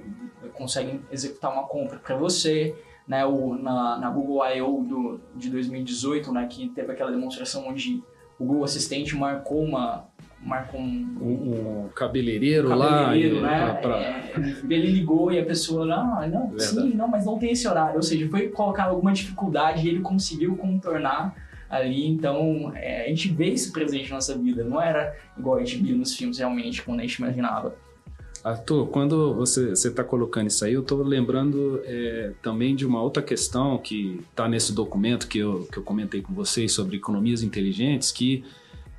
conseguem 0.54 1.00
executar 1.10 1.52
uma 1.52 1.64
compra 1.64 1.98
para 1.98 2.16
você, 2.16 2.74
né, 3.06 3.24
o, 3.24 3.54
na, 3.54 3.98
na 3.98 4.10
Google 4.10 4.46
I.O. 4.46 4.84
Do, 4.84 5.20
de 5.34 5.50
2018, 5.50 6.32
né, 6.32 6.46
que 6.48 6.68
teve 6.68 6.92
aquela 6.92 7.10
demonstração 7.10 7.66
onde 7.66 8.02
o 8.38 8.44
Google 8.44 8.64
Assistente 8.64 9.16
marcou 9.16 9.62
uma, 9.62 10.08
marcou 10.42 10.80
um, 10.80 11.18
um, 11.20 11.84
um 11.84 11.88
cabeleireiro, 11.94 12.68
cabeleireiro 12.68 13.40
lá. 13.40 13.50
Né? 13.50 13.74
Pra, 13.74 13.74
pra... 13.74 13.96
É, 13.98 14.32
ele 14.68 14.90
ligou 14.90 15.30
e 15.30 15.38
a 15.38 15.44
pessoa, 15.44 15.86
não, 15.86 16.28
não, 16.28 16.58
sim, 16.58 16.94
não, 16.94 17.08
mas 17.08 17.24
não 17.24 17.38
tem 17.38 17.52
esse 17.52 17.66
horário. 17.66 17.96
Ou 17.96 18.02
seja, 18.02 18.28
foi 18.28 18.48
colocar 18.48 18.84
alguma 18.84 19.12
dificuldade 19.12 19.86
e 19.86 19.88
ele 19.88 20.00
conseguiu 20.00 20.56
contornar 20.56 21.34
ali. 21.70 22.06
Então, 22.06 22.72
é, 22.74 23.06
a 23.06 23.08
gente 23.08 23.28
vê 23.28 23.46
isso 23.46 23.72
presente 23.72 24.10
na 24.10 24.16
nossa 24.16 24.36
vida. 24.36 24.64
Não 24.64 24.80
era 24.80 25.16
igual 25.38 25.56
a 25.56 25.60
gente 25.60 25.76
via 25.78 25.94
nos 25.94 26.14
filmes 26.14 26.38
realmente, 26.38 26.82
quando 26.82 27.00
a 27.00 27.02
gente 27.02 27.14
imaginava. 27.14 27.74
Arthur, 28.44 28.88
quando 28.88 29.34
você 29.34 29.70
está 29.70 30.02
colocando 30.02 30.48
isso 30.48 30.64
aí, 30.64 30.72
eu 30.72 30.80
estou 30.80 31.00
lembrando 31.04 31.80
é, 31.84 32.32
também 32.42 32.74
de 32.74 32.84
uma 32.84 33.00
outra 33.00 33.22
questão 33.22 33.78
que 33.78 34.20
está 34.30 34.48
nesse 34.48 34.74
documento 34.74 35.28
que 35.28 35.38
eu, 35.38 35.68
que 35.70 35.78
eu 35.78 35.82
comentei 35.84 36.20
com 36.20 36.34
vocês 36.34 36.72
sobre 36.72 36.96
economias 36.96 37.44
inteligentes, 37.44 38.10
que 38.10 38.44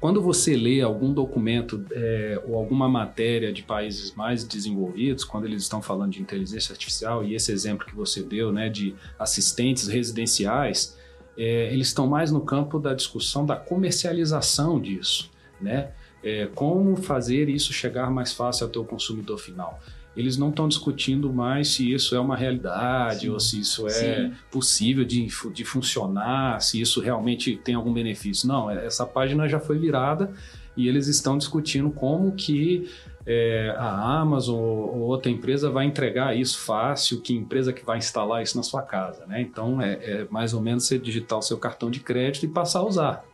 quando 0.03 0.22
você 0.22 0.57
lê 0.57 0.81
algum 0.81 1.13
documento 1.13 1.81
é, 1.93 2.38
ou 2.45 2.57
alguma 2.57 2.89
matéria 2.89 3.53
de 3.53 3.63
países 3.63 4.13
mais 4.13 4.43
desenvolvidos, 4.43 5.24
quando 5.24 5.45
eles 5.45 5.63
estão 5.63 5.81
falando 5.81 6.12
de 6.12 6.22
inteligência 6.22 6.74
artificial, 6.74 7.24
e 7.24 7.36
esse 7.36 7.53
exemplo 7.53 7.88
que 7.88 7.95
você 7.95 8.22
deu, 8.22 8.51
né, 8.51 8.67
de 8.67 8.93
assistentes 9.17 9.88
residenciais, 9.88 10.98
é, 11.38 11.72
eles 11.72 11.88
estão 11.88 12.05
mais 12.05 12.31
no 12.33 12.41
campo 12.41 12.79
da 12.79 12.93
discussão 12.93 13.45
da 13.45 13.55
comercialização 13.55 14.77
disso, 14.77 15.31
né? 15.62 15.93
é, 16.24 16.48
como 16.55 16.95
fazer 16.95 17.50
isso 17.50 17.74
chegar 17.74 18.10
mais 18.10 18.31
fácil 18.31 18.65
ao 18.65 18.72
teu 18.72 18.86
consumidor 18.86 19.38
final. 19.38 19.79
Eles 20.15 20.38
não 20.38 20.50
estão 20.50 20.67
discutindo 20.67 21.34
mais 21.34 21.70
se 21.70 21.91
isso 21.91 22.15
é 22.15 22.20
uma 22.20 22.36
realidade 22.36 23.22
Sim. 23.22 23.29
ou 23.29 23.39
se 23.39 23.60
isso 23.60 23.88
é 23.88 23.91
Sim. 23.91 24.34
possível 24.51 25.03
de, 25.03 25.27
de 25.51 25.65
funcionar, 25.65 26.62
se 26.62 26.79
isso 26.79 27.01
realmente 27.01 27.55
tem 27.58 27.74
algum 27.74 27.91
benefício. 27.91 28.48
Não, 28.48 28.70
é, 28.70 28.86
essa 28.86 29.05
página 29.05 29.48
já 29.48 29.60
foi 29.60 29.77
virada 29.77 30.32
e 30.77 30.88
eles 30.88 31.08
estão 31.08 31.38
discutindo 31.38 31.89
como 31.89 32.32
que 32.34 32.89
é, 33.25 33.74
a 33.77 34.20
Amazon 34.20 34.55
ou 34.55 35.00
outra 35.01 35.32
empresa 35.32 35.70
vai 35.70 35.86
entregar 35.86 36.38
isso 36.38 36.60
fácil, 36.60 37.22
que 37.22 37.34
empresa 37.34 37.72
que 37.72 37.86
vai 37.86 37.98
instalar 37.98 38.43
isso 38.43 38.58
na 38.58 38.63
sua 38.63 38.82
casa, 38.82 39.25
né? 39.25 39.41
Então 39.41 39.82
é, 39.82 39.93
é 39.93 40.27
mais 40.29 40.53
ou 40.53 40.62
menos 40.62 40.86
você 40.86 41.00
digitar 41.00 41.39
o 41.39 41.41
seu 41.41 41.58
cartão 41.58 41.89
de 41.89 42.00
crédito 42.00 42.46
e 42.46 42.50
passar 42.50 42.79
a 42.79 42.86
usar. 42.86 43.25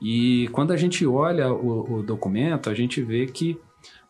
E 0.00 0.48
quando 0.48 0.72
a 0.72 0.76
gente 0.76 1.06
olha 1.06 1.52
o, 1.52 1.98
o 1.98 2.02
documento, 2.02 2.68
a 2.68 2.74
gente 2.74 3.00
vê 3.00 3.26
que 3.26 3.56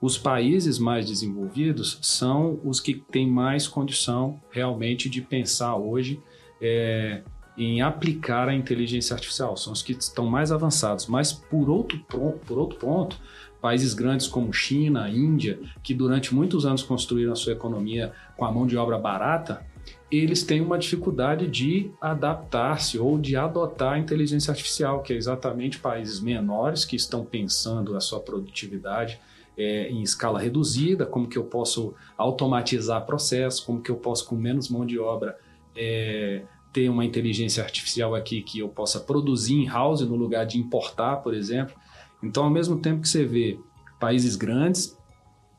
os 0.02 0.18
países 0.18 0.80
mais 0.80 1.06
desenvolvidos 1.06 1.96
são 2.02 2.58
os 2.64 2.80
que 2.80 2.92
têm 2.92 3.24
mais 3.24 3.68
condição 3.68 4.42
realmente 4.50 5.08
de 5.08 5.22
pensar 5.22 5.76
hoje 5.76 6.20
é, 6.60 7.22
em 7.56 7.82
aplicar 7.82 8.48
a 8.48 8.54
inteligência 8.54 9.14
artificial, 9.14 9.56
são 9.56 9.72
os 9.72 9.80
que 9.80 9.92
estão 9.92 10.26
mais 10.26 10.50
avançados. 10.50 11.06
Mas, 11.06 11.32
por 11.32 11.70
outro, 11.70 12.00
por 12.08 12.58
outro 12.58 12.80
ponto, 12.80 13.16
países 13.60 13.94
grandes 13.94 14.26
como 14.26 14.52
China, 14.52 15.08
Índia, 15.08 15.60
que 15.84 15.94
durante 15.94 16.34
muitos 16.34 16.66
anos 16.66 16.82
construíram 16.82 17.32
a 17.32 17.36
sua 17.36 17.52
economia 17.52 18.12
com 18.36 18.44
a 18.44 18.50
mão 18.50 18.66
de 18.66 18.76
obra 18.76 18.98
barata, 18.98 19.64
eles 20.10 20.42
têm 20.42 20.60
uma 20.60 20.78
dificuldade 20.78 21.46
de 21.46 21.92
adaptar-se 22.00 22.98
ou 22.98 23.20
de 23.20 23.36
adotar 23.36 23.92
a 23.92 23.98
inteligência 24.00 24.50
artificial, 24.50 25.00
que 25.00 25.12
é 25.12 25.16
exatamente 25.16 25.78
países 25.78 26.18
menores 26.18 26.84
que 26.84 26.96
estão 26.96 27.24
pensando 27.24 27.96
a 27.96 28.00
sua 28.00 28.18
produtividade 28.18 29.20
é, 29.56 29.88
em 29.88 30.02
escala 30.02 30.40
reduzida, 30.40 31.04
como 31.04 31.28
que 31.28 31.36
eu 31.36 31.44
posso 31.44 31.94
automatizar 32.16 33.04
processos, 33.04 33.60
como 33.60 33.80
que 33.80 33.90
eu 33.90 33.96
posso 33.96 34.26
com 34.26 34.36
menos 34.36 34.68
mão 34.68 34.86
de 34.86 34.98
obra 34.98 35.36
é, 35.76 36.42
ter 36.72 36.88
uma 36.88 37.04
inteligência 37.04 37.62
artificial 37.62 38.14
aqui 38.14 38.42
que 38.42 38.60
eu 38.60 38.68
possa 38.68 38.98
produzir 38.98 39.54
em 39.54 39.66
house 39.66 40.00
no 40.00 40.16
lugar 40.16 40.46
de 40.46 40.58
importar, 40.58 41.16
por 41.16 41.34
exemplo. 41.34 41.74
Então, 42.22 42.44
ao 42.44 42.50
mesmo 42.50 42.80
tempo 42.80 43.02
que 43.02 43.08
você 43.08 43.24
vê 43.24 43.58
países 44.00 44.36
grandes 44.36 44.96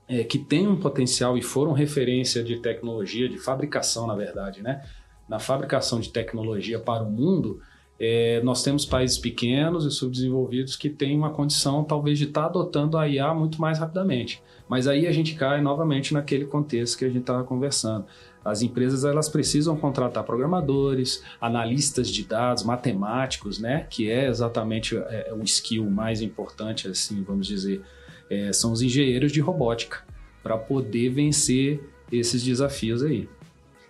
é, 0.07 0.23
que 0.23 0.39
têm 0.39 0.67
um 0.67 0.79
potencial 0.79 1.37
e 1.37 1.41
foram 1.41 1.71
referência 1.71 2.43
de 2.43 2.59
tecnologia, 2.59 3.29
de 3.29 3.37
fabricação, 3.37 4.07
na 4.07 4.15
verdade, 4.15 4.61
né? 4.61 4.83
Na 5.29 5.39
fabricação 5.39 5.99
de 5.99 6.09
tecnologia 6.09 6.79
para 6.79 7.03
o 7.03 7.11
mundo, 7.11 7.61
é, 7.99 8.41
nós 8.43 8.63
temos 8.63 8.85
países 8.85 9.17
pequenos 9.17 9.85
e 9.85 9.91
subdesenvolvidos 9.91 10.75
que 10.75 10.89
têm 10.89 11.17
uma 11.17 11.29
condição, 11.29 11.83
talvez, 11.83 12.17
de 12.17 12.25
estar 12.25 12.41
tá 12.41 12.47
adotando 12.47 12.97
a 12.97 13.07
IA 13.07 13.33
muito 13.33 13.61
mais 13.61 13.79
rapidamente. 13.79 14.41
Mas 14.67 14.87
aí 14.87 15.07
a 15.07 15.11
gente 15.11 15.35
cai 15.35 15.61
novamente 15.61 16.13
naquele 16.13 16.45
contexto 16.45 16.97
que 16.97 17.05
a 17.05 17.09
gente 17.09 17.21
estava 17.21 17.43
conversando. 17.43 18.05
As 18.43 18.61
empresas 18.61 19.05
elas 19.05 19.29
precisam 19.29 19.77
contratar 19.77 20.23
programadores, 20.23 21.23
analistas 21.39 22.09
de 22.09 22.25
dados, 22.25 22.63
matemáticos, 22.63 23.59
né? 23.59 23.87
Que 23.89 24.09
é 24.09 24.27
exatamente 24.27 24.97
é, 24.97 25.33
um 25.33 25.43
skill 25.43 25.89
mais 25.89 26.21
importante, 26.21 26.87
assim, 26.87 27.23
vamos 27.23 27.47
dizer, 27.47 27.81
é, 28.29 28.51
são 28.51 28.71
os 28.71 28.81
engenheiros 28.81 29.31
de 29.31 29.39
robótica 29.39 30.03
para 30.41 30.57
poder 30.57 31.09
vencer 31.09 31.89
esses 32.11 32.43
desafios 32.43 33.01
aí. 33.01 33.29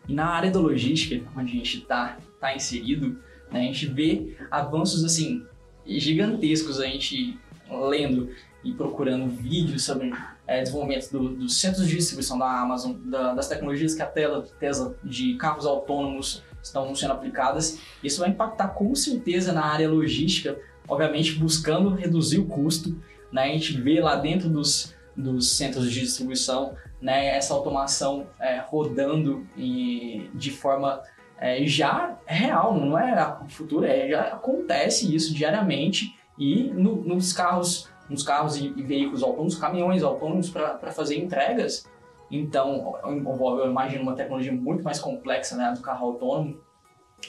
E 0.07 0.13
na 0.13 0.27
área 0.27 0.51
da 0.51 0.59
logística, 0.59 1.23
onde 1.35 1.51
a 1.51 1.55
gente 1.55 1.79
está 1.79 2.17
tá 2.39 2.55
inserido, 2.55 3.17
né, 3.53 3.61
a 3.61 3.63
gente 3.63 3.85
vê 3.85 4.35
avanços 4.51 5.03
assim 5.03 5.45
gigantescos. 5.85 6.79
A 6.79 6.85
gente 6.85 7.39
lendo 7.69 8.29
e 8.63 8.73
procurando 8.73 9.29
vídeos 9.29 9.83
sobre 9.83 10.13
é, 10.47 10.61
desenvolvimento 10.61 11.09
do, 11.11 11.29
dos 11.29 11.57
centros 11.57 11.87
de 11.87 11.95
distribuição 11.95 12.37
da 12.37 12.49
Amazon, 12.61 12.93
da, 13.05 13.33
das 13.33 13.47
tecnologias 13.47 13.93
que 13.93 14.01
a 14.01 14.05
Tesla 14.05 14.95
de 15.03 15.35
carros 15.35 15.65
autônomos 15.65 16.43
estão 16.61 16.93
sendo 16.95 17.13
aplicadas. 17.13 17.79
Isso 18.03 18.21
vai 18.21 18.29
impactar 18.29 18.69
com 18.69 18.93
certeza 18.95 19.51
na 19.51 19.65
área 19.65 19.89
logística, 19.89 20.57
obviamente 20.87 21.33
buscando 21.35 21.89
reduzir 21.93 22.39
o 22.39 22.45
custo 22.45 22.97
né? 23.33 23.45
A 23.45 23.47
gente 23.47 23.81
vê 23.81 23.99
lá 23.99 24.15
dentro 24.15 24.47
dos, 24.47 24.95
dos 25.17 25.57
centros 25.57 25.91
de 25.91 26.01
distribuição 26.01 26.75
né, 27.01 27.35
essa 27.35 27.53
automação 27.53 28.27
é, 28.39 28.59
rodando 28.59 29.45
e, 29.57 30.29
de 30.35 30.51
forma 30.51 31.01
é, 31.43 31.65
já 31.65 32.17
real, 32.25 32.73
não 32.79 32.97
é 32.97 33.37
futuro, 33.49 33.85
é, 33.85 34.07
já 34.07 34.21
acontece 34.29 35.13
isso 35.13 35.33
diariamente 35.33 36.17
e 36.39 36.71
no, 36.71 36.95
nos 36.95 37.33
carros, 37.33 37.89
nos 38.09 38.23
carros 38.23 38.55
e, 38.55 38.67
e 38.67 38.81
veículos 38.81 39.21
autônomos, 39.21 39.55
caminhões 39.55 40.03
autônomos 40.03 40.49
para 40.49 40.89
fazer 40.93 41.17
entregas. 41.17 41.85
Então, 42.31 42.95
eu 43.03 43.69
imagino 43.69 44.03
uma 44.03 44.15
tecnologia 44.15 44.53
muito 44.53 44.85
mais 44.85 44.99
complexa 44.99 45.57
né, 45.57 45.73
do 45.75 45.81
carro 45.81 46.07
autônomo, 46.07 46.61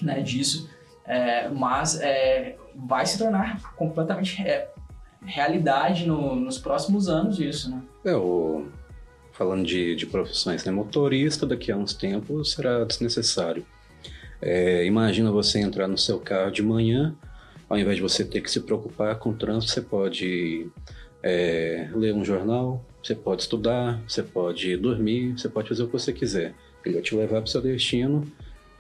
né, 0.01 0.21
disso, 0.21 0.71
é, 1.05 1.49
mas 1.49 2.01
é, 2.01 2.57
vai 2.73 3.05
se 3.05 3.19
tornar 3.19 3.75
completamente 3.75 4.41
é, 4.43 4.71
realidade 5.23 6.07
no, 6.07 6.37
nos 6.37 6.57
próximos 6.57 7.09
anos 7.09 7.41
isso, 7.41 7.69
né? 7.69 7.83
É, 8.05 8.15
o, 8.15 8.69
falando 9.33 9.67
de, 9.67 9.97
de 9.97 10.07
profissões, 10.07 10.65
né? 10.65 10.71
Motorista 10.71 11.45
daqui 11.45 11.73
a 11.73 11.77
uns 11.77 11.93
tempos 11.93 12.53
será 12.53 12.85
desnecessário. 12.85 13.67
É, 14.47 14.85
imagina 14.85 15.33
você 15.33 15.59
entrar 15.59 15.89
no 15.89 15.97
seu 15.97 16.19
carro 16.21 16.51
de 16.51 16.63
manhã, 16.63 17.17
ao 17.67 17.79
invés 17.79 17.97
de 17.97 18.03
você 18.03 18.23
ter 18.23 18.43
que 18.43 18.51
se 18.51 18.61
preocupar 18.61 19.19
com 19.19 19.31
o 19.31 19.35
trânsito, 19.35 19.73
você 19.73 19.81
pode 19.81 20.67
é, 21.23 21.89
ler 21.95 22.15
um 22.15 22.23
jornal, 22.23 22.85
você 23.03 23.15
pode 23.15 23.41
estudar, 23.41 24.03
você 24.07 24.23
pode 24.23 24.77
dormir, 24.77 25.33
você 25.33 25.49
pode 25.49 25.71
fazer 25.71 25.85
o 25.85 25.87
que 25.87 25.95
você 25.95 26.13
quiser. 26.13 26.53
Ele 26.85 26.97
vai 26.97 27.03
te 27.03 27.15
levar 27.15 27.37
para 27.37 27.45
o 27.45 27.47
seu 27.47 27.63
destino 27.63 28.31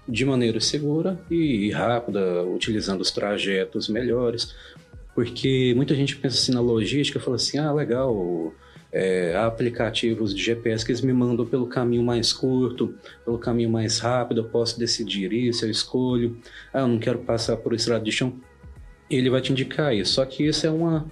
de 0.06 0.26
maneira 0.26 0.60
segura 0.60 1.18
e 1.30 1.70
rápida, 1.70 2.42
utilizando 2.42 3.00
os 3.00 3.10
trajetos 3.10 3.88
melhores. 3.88 4.54
Porque 5.14 5.72
muita 5.74 5.94
gente 5.94 6.14
pensa 6.16 6.36
assim 6.36 6.52
na 6.52 6.60
logística, 6.60 7.18
fala 7.18 7.36
assim, 7.36 7.56
ah, 7.56 7.72
legal, 7.72 8.52
é, 8.94 9.36
aplicativos 9.36 10.32
de 10.32 10.40
GPS 10.40 10.84
que 10.86 10.92
eles 10.92 11.00
me 11.00 11.12
mandam 11.12 11.44
pelo 11.44 11.66
caminho 11.66 12.04
mais 12.04 12.32
curto, 12.32 12.94
pelo 13.24 13.36
caminho 13.38 13.68
mais 13.68 13.98
rápido, 13.98 14.42
eu 14.42 14.44
posso 14.44 14.78
decidir 14.78 15.32
isso, 15.32 15.64
eu 15.64 15.70
escolho. 15.70 16.38
Ah, 16.72 16.82
eu 16.82 16.88
não 16.88 17.00
quero 17.00 17.18
passar 17.18 17.56
por 17.56 17.74
esse 17.74 17.90
lado 17.90 18.04
de 18.04 18.12
chão. 18.12 18.38
Ele 19.10 19.28
vai 19.28 19.40
te 19.40 19.50
indicar 19.50 19.92
isso. 19.92 20.12
Só 20.12 20.24
que 20.24 20.46
isso 20.46 20.64
é 20.64 20.70
uma, 20.70 21.10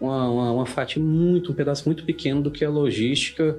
uma, 0.00 0.28
uma, 0.28 0.52
uma 0.52 0.66
fatia 0.66 1.00
muito, 1.00 1.52
um 1.52 1.54
pedaço 1.54 1.84
muito 1.86 2.04
pequeno 2.04 2.42
do 2.42 2.50
que 2.50 2.64
a 2.64 2.68
logística 2.68 3.56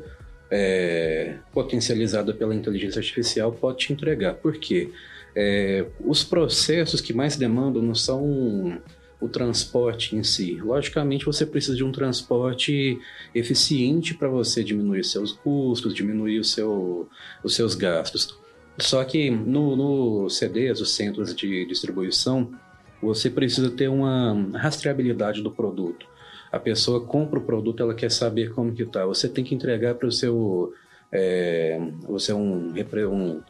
é, 0.51 1.35
potencializada 1.53 2.33
pela 2.33 2.53
inteligência 2.53 2.99
artificial 2.99 3.53
pode 3.53 3.77
te 3.77 3.93
entregar. 3.93 4.33
Por 4.33 4.57
quê? 4.57 4.91
É, 5.33 5.85
os 6.01 6.25
processos 6.25 6.99
que 6.99 7.13
mais 7.13 7.37
demandam 7.37 7.81
não 7.81 7.95
são 7.95 8.77
o 9.21 9.29
transporte 9.29 10.15
em 10.15 10.23
si. 10.23 10.59
Logicamente, 10.59 11.23
você 11.25 11.45
precisa 11.45 11.77
de 11.77 11.83
um 11.83 11.91
transporte 11.91 12.99
eficiente 13.35 14.15
para 14.15 14.27
você 14.27 14.63
diminuir 14.63 15.05
seus 15.05 15.31
custos, 15.31 15.93
diminuir 15.93 16.39
o 16.39 16.43
seu, 16.43 17.07
os 17.43 17.55
seus 17.55 17.75
gastos. 17.75 18.35
Só 18.79 19.03
que 19.03 19.29
no, 19.29 19.75
no 19.75 20.29
CDs, 20.29 20.81
os 20.81 20.95
centros 20.95 21.35
de 21.35 21.65
distribuição, 21.67 22.51
você 22.99 23.29
precisa 23.29 23.69
ter 23.69 23.89
uma 23.89 24.49
rastreabilidade 24.55 25.43
do 25.43 25.51
produto. 25.51 26.07
A 26.51 26.57
pessoa 26.57 27.05
compra 27.05 27.37
o 27.37 27.43
produto, 27.43 27.83
ela 27.83 27.93
quer 27.93 28.09
saber 28.09 28.51
como 28.53 28.73
que 28.73 28.83
está. 28.83 29.05
Você 29.05 29.29
tem 29.29 29.43
que 29.43 29.53
entregar 29.53 29.95
para 29.95 30.07
o 30.07 30.11
seu... 30.11 30.73
É, 31.11 31.79
você 32.07 32.31
é 32.31 32.35
um, 32.35 32.73
um, 32.73 33.41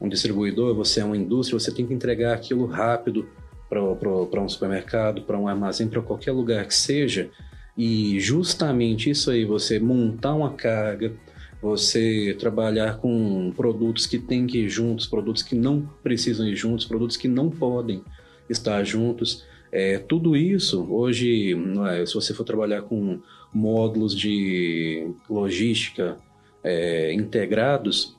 um 0.00 0.08
distribuidor, 0.08 0.74
você 0.74 1.00
é 1.00 1.04
uma 1.04 1.16
indústria, 1.16 1.58
você 1.58 1.72
tem 1.72 1.86
que 1.86 1.92
entregar 1.92 2.32
aquilo 2.32 2.64
rápido 2.66 3.28
para 3.70 4.42
um 4.42 4.48
supermercado, 4.48 5.22
para 5.22 5.38
um 5.38 5.46
armazém, 5.46 5.88
para 5.88 6.02
qualquer 6.02 6.32
lugar 6.32 6.66
que 6.66 6.74
seja, 6.74 7.30
E 7.76 8.18
justamente 8.20 9.08
isso 9.08 9.30
aí, 9.30 9.44
você 9.44 9.78
montar 9.78 10.34
uma 10.34 10.52
carga, 10.52 11.14
você 11.62 12.36
trabalhar 12.38 12.98
com 12.98 13.52
produtos 13.56 14.06
que 14.06 14.18
têm 14.18 14.46
que 14.46 14.58
ir 14.58 14.68
juntos, 14.68 15.06
produtos 15.06 15.42
que 15.42 15.54
não 15.54 15.88
precisam 16.02 16.46
ir 16.46 16.56
juntos, 16.56 16.84
produtos 16.84 17.16
que 17.16 17.28
não 17.28 17.48
podem 17.48 18.02
estar 18.50 18.82
juntos. 18.84 19.46
É, 19.72 19.98
tudo 19.98 20.36
isso, 20.36 20.84
hoje, 20.92 21.56
é, 21.90 22.04
se 22.04 22.12
você 22.12 22.34
for 22.34 22.44
trabalhar 22.44 22.82
com 22.82 23.20
módulos 23.54 24.14
de 24.16 25.12
logística 25.28 26.18
é, 26.62 27.12
integrados 27.14 28.16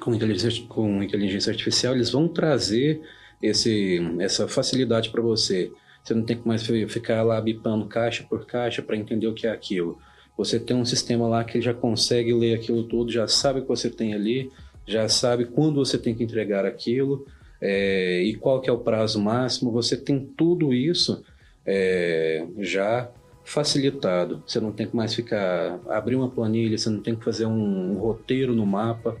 com 0.00 0.14
inteligência, 0.14 0.64
com 0.68 1.02
inteligência 1.02 1.50
artificial, 1.50 1.94
eles 1.94 2.10
vão 2.10 2.28
trazer 2.28 3.00
esse, 3.42 4.00
essa 4.20 4.46
facilidade 4.46 5.10
para 5.10 5.20
você. 5.20 5.72
Você 6.02 6.14
não 6.14 6.22
tem 6.22 6.36
que 6.36 6.46
mais 6.46 6.64
ficar 6.64 7.22
lá 7.22 7.40
bipando 7.40 7.86
caixa 7.86 8.24
por 8.28 8.46
caixa 8.46 8.82
para 8.82 8.96
entender 8.96 9.26
o 9.26 9.34
que 9.34 9.46
é 9.46 9.50
aquilo. 9.50 9.98
Você 10.36 10.58
tem 10.58 10.76
um 10.76 10.84
sistema 10.84 11.28
lá 11.28 11.44
que 11.44 11.60
já 11.60 11.74
consegue 11.74 12.32
ler 12.32 12.54
aquilo 12.54 12.84
tudo, 12.84 13.12
já 13.12 13.28
sabe 13.28 13.60
o 13.60 13.62
que 13.62 13.68
você 13.68 13.90
tem 13.90 14.14
ali, 14.14 14.50
já 14.86 15.08
sabe 15.08 15.44
quando 15.44 15.76
você 15.76 15.98
tem 15.98 16.14
que 16.14 16.24
entregar 16.24 16.64
aquilo 16.64 17.26
é, 17.60 18.22
e 18.22 18.34
qual 18.34 18.60
que 18.60 18.68
é 18.68 18.72
o 18.72 18.78
prazo 18.78 19.20
máximo. 19.20 19.70
Você 19.70 19.96
tem 19.96 20.18
tudo 20.36 20.72
isso 20.72 21.22
é, 21.66 22.44
já 22.58 23.10
facilitado. 23.44 24.42
Você 24.46 24.58
não 24.58 24.72
tem 24.72 24.86
que 24.86 24.96
mais 24.96 25.14
ficar 25.14 25.80
abrir 25.88 26.16
uma 26.16 26.30
planilha, 26.30 26.76
você 26.76 26.90
não 26.90 27.00
tem 27.00 27.14
que 27.14 27.24
fazer 27.24 27.46
um, 27.46 27.92
um 27.92 27.98
roteiro 27.98 28.54
no 28.54 28.66
mapa. 28.66 29.16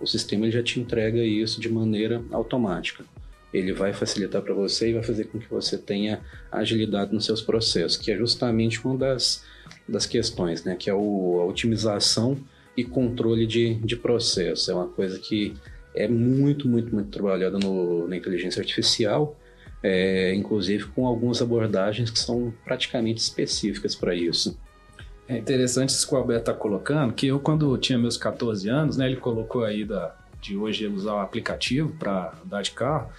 O 0.00 0.06
sistema 0.06 0.44
ele 0.44 0.52
já 0.52 0.62
te 0.62 0.78
entrega 0.78 1.22
isso 1.22 1.60
de 1.60 1.70
maneira 1.70 2.22
automática. 2.30 3.04
Ele 3.56 3.72
vai 3.72 3.92
facilitar 3.92 4.42
para 4.42 4.54
você 4.54 4.90
e 4.90 4.92
vai 4.94 5.02
fazer 5.02 5.24
com 5.24 5.38
que 5.38 5.48
você 5.48 5.78
tenha 5.78 6.20
agilidade 6.50 7.14
nos 7.14 7.24
seus 7.24 7.40
processos, 7.40 7.96
que 7.96 8.10
é 8.10 8.16
justamente 8.16 8.84
uma 8.84 8.96
das, 8.96 9.44
das 9.88 10.06
questões, 10.06 10.64
né? 10.64 10.76
Que 10.76 10.90
é 10.90 10.94
o, 10.94 11.38
a 11.40 11.46
otimização 11.46 12.36
e 12.76 12.84
controle 12.84 13.46
de, 13.46 13.74
de 13.76 13.96
processo. 13.96 14.70
É 14.70 14.74
uma 14.74 14.88
coisa 14.88 15.18
que 15.18 15.54
é 15.94 16.06
muito, 16.06 16.68
muito, 16.68 16.94
muito 16.94 17.10
trabalhada 17.10 17.58
no, 17.58 18.06
na 18.06 18.16
inteligência 18.16 18.60
artificial 18.60 19.36
é, 19.82 20.34
inclusive 20.34 20.86
com 20.86 21.06
algumas 21.06 21.40
abordagens 21.40 22.10
que 22.10 22.18
são 22.18 22.52
praticamente 22.64 23.20
específicas 23.20 23.94
para 23.94 24.14
isso. 24.14 24.58
É 25.28 25.38
interessante 25.38 25.90
isso 25.90 26.06
que 26.08 26.14
o 26.14 26.18
Alberto 26.18 26.50
está 26.50 26.54
colocando, 26.54 27.12
que 27.12 27.28
eu 27.28 27.38
quando 27.38 27.76
tinha 27.78 27.98
meus 27.98 28.16
14 28.16 28.68
anos, 28.68 28.96
né, 28.96 29.06
ele 29.06 29.16
colocou 29.16 29.64
aí 29.64 29.84
da, 29.84 30.16
de 30.40 30.56
hoje 30.56 30.86
usar 30.88 31.14
o 31.14 31.18
aplicativo 31.18 31.92
para 31.98 32.32
andar 32.44 32.62
de 32.62 32.72
carro, 32.72 33.10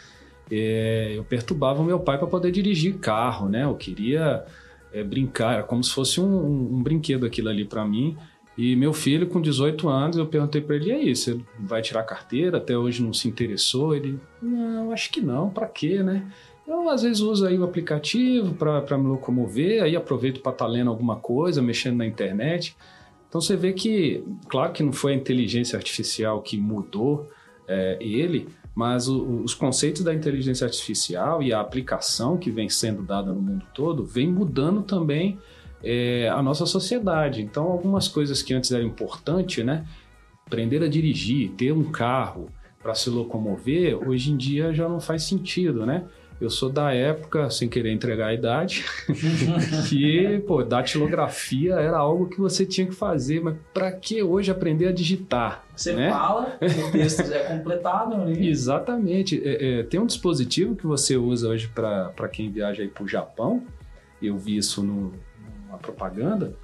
é, 0.51 1.13
eu 1.15 1.23
perturbava 1.23 1.83
meu 1.83 1.99
pai 1.99 2.17
para 2.17 2.27
poder 2.27 2.51
dirigir 2.51 2.97
carro, 2.97 3.49
né? 3.49 3.63
Eu 3.63 3.75
queria 3.75 4.45
é, 4.93 5.03
brincar, 5.03 5.55
era 5.55 5.63
como 5.63 5.83
se 5.83 5.93
fosse 5.93 6.19
um, 6.19 6.25
um, 6.25 6.75
um 6.75 6.83
brinquedo 6.83 7.25
aquilo 7.25 7.49
ali 7.49 7.65
para 7.65 7.85
mim. 7.85 8.17
E 8.57 8.75
meu 8.75 8.91
filho, 8.91 9.27
com 9.27 9.39
18 9.39 9.87
anos, 9.87 10.17
eu 10.17 10.25
perguntei 10.25 10.61
para 10.61 10.75
ele: 10.75 10.89
e 10.89 10.91
aí, 10.91 11.15
você 11.15 11.39
vai 11.59 11.81
tirar 11.81 12.03
carteira? 12.03 12.57
Até 12.57 12.75
hoje 12.77 13.03
não 13.03 13.13
se 13.13 13.27
interessou? 13.27 13.95
Ele: 13.95 14.19
não, 14.41 14.91
acho 14.91 15.11
que 15.11 15.21
não, 15.21 15.49
para 15.49 15.67
quê, 15.67 16.01
né? 16.01 16.25
Eu 16.67 16.89
às 16.89 17.03
vezes 17.03 17.21
uso 17.21 17.45
aí 17.45 17.57
o 17.57 17.63
aplicativo 17.63 18.53
para 18.55 18.97
me 18.97 19.07
locomover, 19.07 19.83
aí 19.83 19.95
aproveito 19.95 20.41
para 20.41 20.51
estar 20.51 20.65
tá 20.65 20.71
lendo 20.71 20.89
alguma 20.89 21.15
coisa, 21.15 21.61
mexendo 21.61 21.97
na 21.97 22.05
internet. 22.05 22.75
Então 23.29 23.39
você 23.39 23.55
vê 23.55 23.71
que, 23.71 24.23
claro 24.49 24.73
que 24.73 24.83
não 24.83 24.91
foi 24.91 25.13
a 25.13 25.15
inteligência 25.15 25.77
artificial 25.77 26.41
que 26.41 26.57
mudou 26.57 27.29
é, 27.67 27.97
ele, 28.01 28.49
mas 28.77 29.07
o, 29.07 29.41
os 29.43 29.55
conceitos 29.55 30.03
da 30.03 30.13
inteligência 30.13 30.63
artificial 30.63 31.41
e 31.41 31.51
a 31.51 31.59
aplicação 31.59 32.37
que 32.37 32.51
vem 32.51 32.69
sendo 32.69 33.01
dada 33.01 33.33
no 33.33 33.41
mundo 33.41 33.65
todo 33.73 34.05
vem 34.05 34.31
mudando 34.31 34.83
também 34.83 35.39
é, 35.83 36.29
a 36.29 36.43
nossa 36.43 36.63
sociedade. 36.67 37.41
Então 37.41 37.63
algumas 37.63 38.07
coisas 38.07 38.43
que 38.43 38.53
antes 38.53 38.71
eram 38.71 38.85
importantes, 38.85 39.65
né? 39.65 39.83
Aprender 40.45 40.83
a 40.83 40.87
dirigir, 40.87 41.53
ter 41.57 41.71
um 41.71 41.85
carro 41.91 42.51
para 42.79 42.93
se 42.93 43.09
locomover, 43.09 43.97
hoje 44.07 44.31
em 44.31 44.37
dia 44.37 44.71
já 44.71 44.87
não 44.87 44.99
faz 44.99 45.23
sentido, 45.23 45.83
né? 45.83 46.05
Eu 46.39 46.51
sou 46.51 46.69
da 46.69 46.93
época, 46.93 47.49
sem 47.49 47.67
querer 47.67 47.91
entregar 47.91 48.27
a 48.27 48.33
idade, 48.33 48.85
que, 49.89 50.39
pô, 50.45 50.63
datilografia 50.63 51.73
era 51.75 51.97
algo 51.97 52.29
que 52.29 52.39
você 52.39 52.63
tinha 52.63 52.85
que 52.85 52.93
fazer, 52.93 53.41
mas 53.41 53.55
para 53.73 53.91
que 53.91 54.21
hoje 54.21 54.51
aprender 54.51 54.87
a 54.87 54.91
digitar? 54.91 55.65
Você 55.75 55.93
né? 55.93 56.11
fala, 56.11 56.57
o 56.61 56.91
texto 56.91 57.21
é 57.21 57.39
completado. 57.39 58.17
Né? 58.17 58.33
Exatamente. 58.45 59.41
É, 59.43 59.79
é, 59.79 59.83
tem 59.83 59.99
um 59.99 60.05
dispositivo 60.05 60.75
que 60.75 60.85
você 60.85 61.17
usa 61.17 61.49
hoje 61.49 61.67
para 61.69 62.29
quem 62.31 62.51
viaja 62.51 62.83
aí 62.83 62.87
para 62.87 63.03
o 63.03 63.07
Japão, 63.07 63.63
eu 64.21 64.37
vi 64.37 64.57
isso 64.57 64.83
no, 64.83 65.13
numa 65.65 65.79
propaganda, 65.79 66.55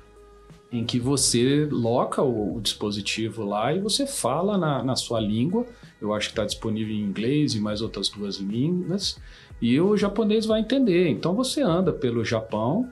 em 0.72 0.84
que 0.86 1.00
você 1.00 1.68
loca 1.72 2.22
o, 2.22 2.58
o 2.58 2.62
dispositivo 2.62 3.44
lá 3.44 3.74
e 3.74 3.80
você 3.80 4.06
fala 4.06 4.56
na, 4.56 4.84
na 4.84 4.96
sua 4.96 5.20
língua. 5.20 5.66
Eu 6.00 6.14
acho 6.14 6.28
que 6.28 6.34
está 6.34 6.46
disponível 6.46 6.94
em 6.94 7.02
inglês 7.02 7.56
e 7.56 7.60
mais 7.60 7.82
outras 7.82 8.10
duas 8.10 8.38
línguas 8.38 9.20
e 9.64 9.80
o 9.80 9.96
japonês 9.96 10.46
vai 10.46 10.60
entender. 10.60 11.08
Então 11.08 11.34
você 11.34 11.62
anda 11.62 11.94
pelo 11.94 12.26
Japão 12.26 12.90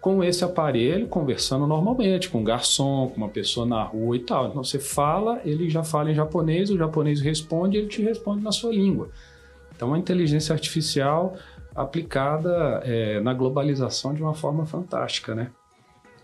com 0.00 0.24
esse 0.24 0.42
aparelho 0.42 1.06
conversando 1.06 1.64
normalmente, 1.64 2.28
com 2.28 2.40
um 2.40 2.44
garçom, 2.44 3.08
com 3.08 3.18
uma 3.18 3.28
pessoa 3.28 3.64
na 3.64 3.84
rua 3.84 4.16
e 4.16 4.18
tal. 4.18 4.48
Então 4.48 4.64
você 4.64 4.80
fala, 4.80 5.40
ele 5.44 5.70
já 5.70 5.84
fala 5.84 6.10
em 6.10 6.14
japonês, 6.14 6.70
o 6.70 6.76
japonês 6.76 7.20
responde, 7.20 7.76
ele 7.76 7.86
te 7.86 8.02
responde 8.02 8.42
na 8.42 8.50
sua 8.50 8.72
língua. 8.72 9.10
Então 9.76 9.94
a 9.94 9.98
inteligência 9.98 10.52
artificial 10.52 11.36
aplicada 11.72 12.82
é, 12.84 13.20
na 13.20 13.32
globalização 13.32 14.12
de 14.12 14.20
uma 14.20 14.34
forma 14.34 14.66
fantástica, 14.66 15.36
né? 15.36 15.52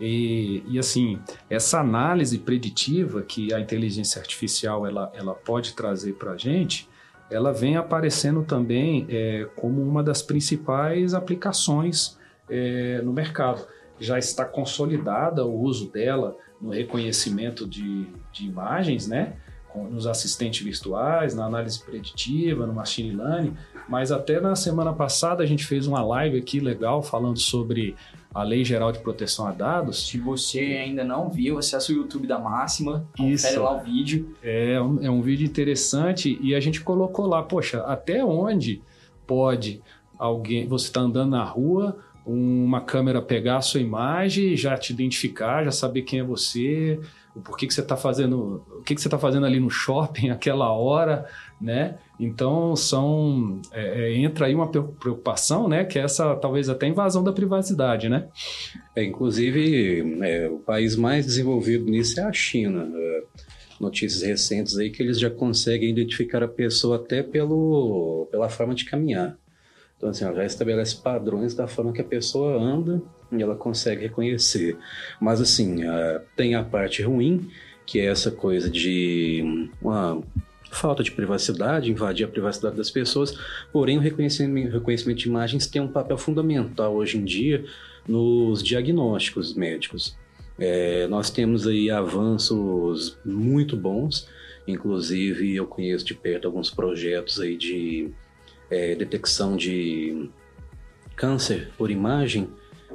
E, 0.01 0.65
e, 0.67 0.77
assim, 0.77 1.21
essa 1.49 1.79
análise 1.79 2.37
preditiva 2.41 3.23
que 3.23 3.55
a 3.55 3.61
inteligência 3.61 4.21
artificial 4.21 4.85
ela, 4.85 5.13
ela 5.15 5.35
pode 5.35 5.73
trazer 5.75 6.15
para 6.15 6.33
a 6.33 6.37
gente, 6.37 6.89
ela 7.31 7.53
vem 7.53 7.77
aparecendo 7.77 8.43
também 8.43 9.07
é, 9.09 9.49
como 9.57 9.83
uma 9.83 10.03
das 10.03 10.23
principais 10.23 11.15
aplicações 11.15 12.19
é, 12.49 13.01
no 13.03 13.13
mercado. 13.13 13.67
Já 13.99 14.19
está 14.19 14.45
consolidada 14.45 15.45
o 15.45 15.61
uso 15.61 15.91
dela 15.91 16.37
no 16.61 16.71
reconhecimento 16.71 17.67
de, 17.67 18.07
de 18.33 18.47
imagens, 18.47 19.09
né? 19.09 19.35
nos 19.91 20.07
assistentes 20.07 20.65
virtuais, 20.65 21.35
na 21.35 21.45
análise 21.47 21.83
preditiva, 21.85 22.67
no 22.67 22.73
machine 22.73 23.11
learning, 23.11 23.57
mas 23.89 24.13
até 24.13 24.41
na 24.41 24.55
semana 24.55 24.93
passada 24.93 25.43
a 25.43 25.47
gente 25.47 25.65
fez 25.65 25.87
uma 25.87 26.01
live 26.05 26.39
aqui 26.39 26.61
legal 26.61 27.03
falando 27.03 27.39
sobre 27.39 27.97
a 28.35 28.43
Lei 28.43 28.65
Geral 28.65 28.91
de 28.91 28.99
Proteção 28.99 29.47
a 29.47 29.53
Dados. 29.53 30.09
Se 30.09 30.19
você 30.19 30.59
ainda 30.59 31.05
não 31.05 31.31
viu, 31.31 31.57
acessa 31.57 31.93
o 31.93 31.95
YouTube 31.95 32.27
da 32.27 32.39
Máxima, 32.39 33.07
confere 33.17 33.57
lá 33.59 33.77
o 33.77 33.85
vídeo. 33.85 34.35
É 34.43 34.81
um, 34.81 35.05
é 35.05 35.11
um 35.11 35.23
vídeo 35.23 35.47
interessante 35.47 36.37
e 36.43 36.55
a 36.55 36.61
gente 36.61 36.81
colocou 36.81 37.27
lá, 37.27 37.43
poxa, 37.43 37.83
até 37.83 38.25
onde 38.25 38.83
pode 39.25 39.81
alguém, 40.19 40.67
você 40.67 40.87
está 40.87 41.01
andando 41.01 41.31
na 41.31 41.45
rua, 41.45 41.97
uma 42.27 42.81
câmera 42.81 43.23
pegar 43.23 43.59
a 43.59 43.63
sua 43.63 43.81
imagem, 43.81 44.57
já 44.57 44.77
te 44.77 44.93
identificar, 44.93 45.65
já 45.65 45.71
saber 45.71 46.03
quem 46.03 46.21
é 46.21 46.25
você, 46.25 46.99
o 47.37 47.41
porquê 47.41 47.67
que 47.67 47.75
você 47.75 47.81
está 47.81 47.97
fazendo, 47.97 48.65
o 48.79 48.83
que, 48.83 48.95
que 48.95 49.01
você 49.01 49.09
está 49.09 49.19
fazendo 49.19 49.45
ali 49.45 49.61
no 49.61 49.71
shopping 49.71 50.31
aquela 50.31 50.73
hora, 50.73 51.27
né? 51.61 51.97
Então 52.19 52.77
são 52.77 53.61
é, 53.73 54.05
é, 54.05 54.17
entra 54.17 54.47
aí 54.47 54.55
uma 54.55 54.69
preocupação, 54.69 55.69
né? 55.69 55.85
Que 55.85 55.99
é 55.99 56.03
essa 56.03 56.35
talvez 56.37 56.69
até 56.69 56.87
invasão 56.87 57.23
da 57.23 57.33
privacidade, 57.33 58.09
né? 58.09 58.29
É, 58.95 59.03
inclusive 59.03 60.19
é, 60.23 60.49
o 60.49 60.59
país 60.59 60.97
mais 60.97 61.27
desenvolvido 61.27 61.85
nisso 61.87 62.21
é 62.21 62.25
a 62.25 62.33
China. 62.33 62.91
É, 62.95 63.23
notícias 63.81 64.23
recentes 64.23 64.79
aí 64.79 64.91
que 64.91 65.03
eles 65.03 65.19
já 65.19 65.29
conseguem 65.29 65.91
identificar 65.91 66.43
a 66.43 66.49
pessoa 66.49 66.97
até 66.97 67.23
pelo 67.23 68.29
pela 68.31 68.49
forma 68.49 68.75
de 68.75 68.85
caminhar. 68.85 69.37
Então 69.97 70.09
assim, 70.09 70.25
já 70.25 70.45
estabelece 70.45 70.97
padrões 70.97 71.55
da 71.55 71.67
forma 71.67 71.93
que 71.93 72.01
a 72.01 72.05
pessoa 72.05 72.61
anda 72.61 73.03
e 73.33 73.43
ela 73.43 73.57
consegue 73.57 74.03
reconhecer. 74.03 74.77
Mas 75.21 75.41
assim, 75.41 75.83
é, 75.85 76.23
tem 76.37 76.55
a 76.55 76.63
parte 76.63 77.03
ruim 77.03 77.49
que 77.87 78.01
é 78.01 78.07
essa 78.07 78.31
coisa 78.31 78.71
de 78.71 79.69
uma 79.81 80.23
falta 80.75 81.03
de 81.03 81.11
privacidade, 81.11 81.91
invadir 81.91 82.27
a 82.27 82.29
privacidade 82.29 82.77
das 82.77 82.91
pessoas, 82.91 83.39
porém 83.73 83.97
o 83.97 84.01
reconhecimento, 84.01 84.73
reconhecimento 84.73 85.19
de 85.19 85.29
imagens 85.29 85.67
tem 85.67 85.81
um 85.81 85.89
papel 85.89 86.19
fundamental 86.19 86.95
hoje 86.95 87.17
em 87.19 87.25
dia 87.25 87.65
nos 88.07 88.63
diagnósticos 88.63 89.55
médicos. 89.55 90.17
É, 90.59 91.07
nós 91.09 91.31
temos 91.31 91.67
aí 91.67 91.91
avanços 91.91 93.19
muito 93.25 93.77
bons, 93.77 94.29
inclusive 94.67 95.55
eu 95.55 95.67
conheço 95.67 96.05
de 96.05 96.15
perto 96.15 96.47
alguns 96.47 96.71
projetos 96.71 97.41
aí 97.41 97.57
de 97.57 98.11
é, 98.71 98.95
detecção 98.95 99.57
de 99.57 100.29
câncer 101.17 101.71
por 101.77 101.91
imagem, 101.91 102.49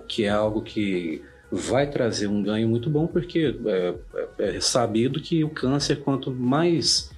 que 0.07 0.23
é 0.23 0.29
algo 0.29 0.61
que 0.61 1.21
vai 1.51 1.89
trazer 1.89 2.27
um 2.27 2.41
ganho 2.43 2.67
muito 2.67 2.89
bom, 2.89 3.07
porque 3.07 3.55
é, 3.65 3.95
é, 4.37 4.57
é 4.57 4.59
sabido 4.59 5.19
que 5.19 5.43
o 5.43 5.49
câncer, 5.49 5.97
quanto 6.01 6.31
mais 6.31 7.11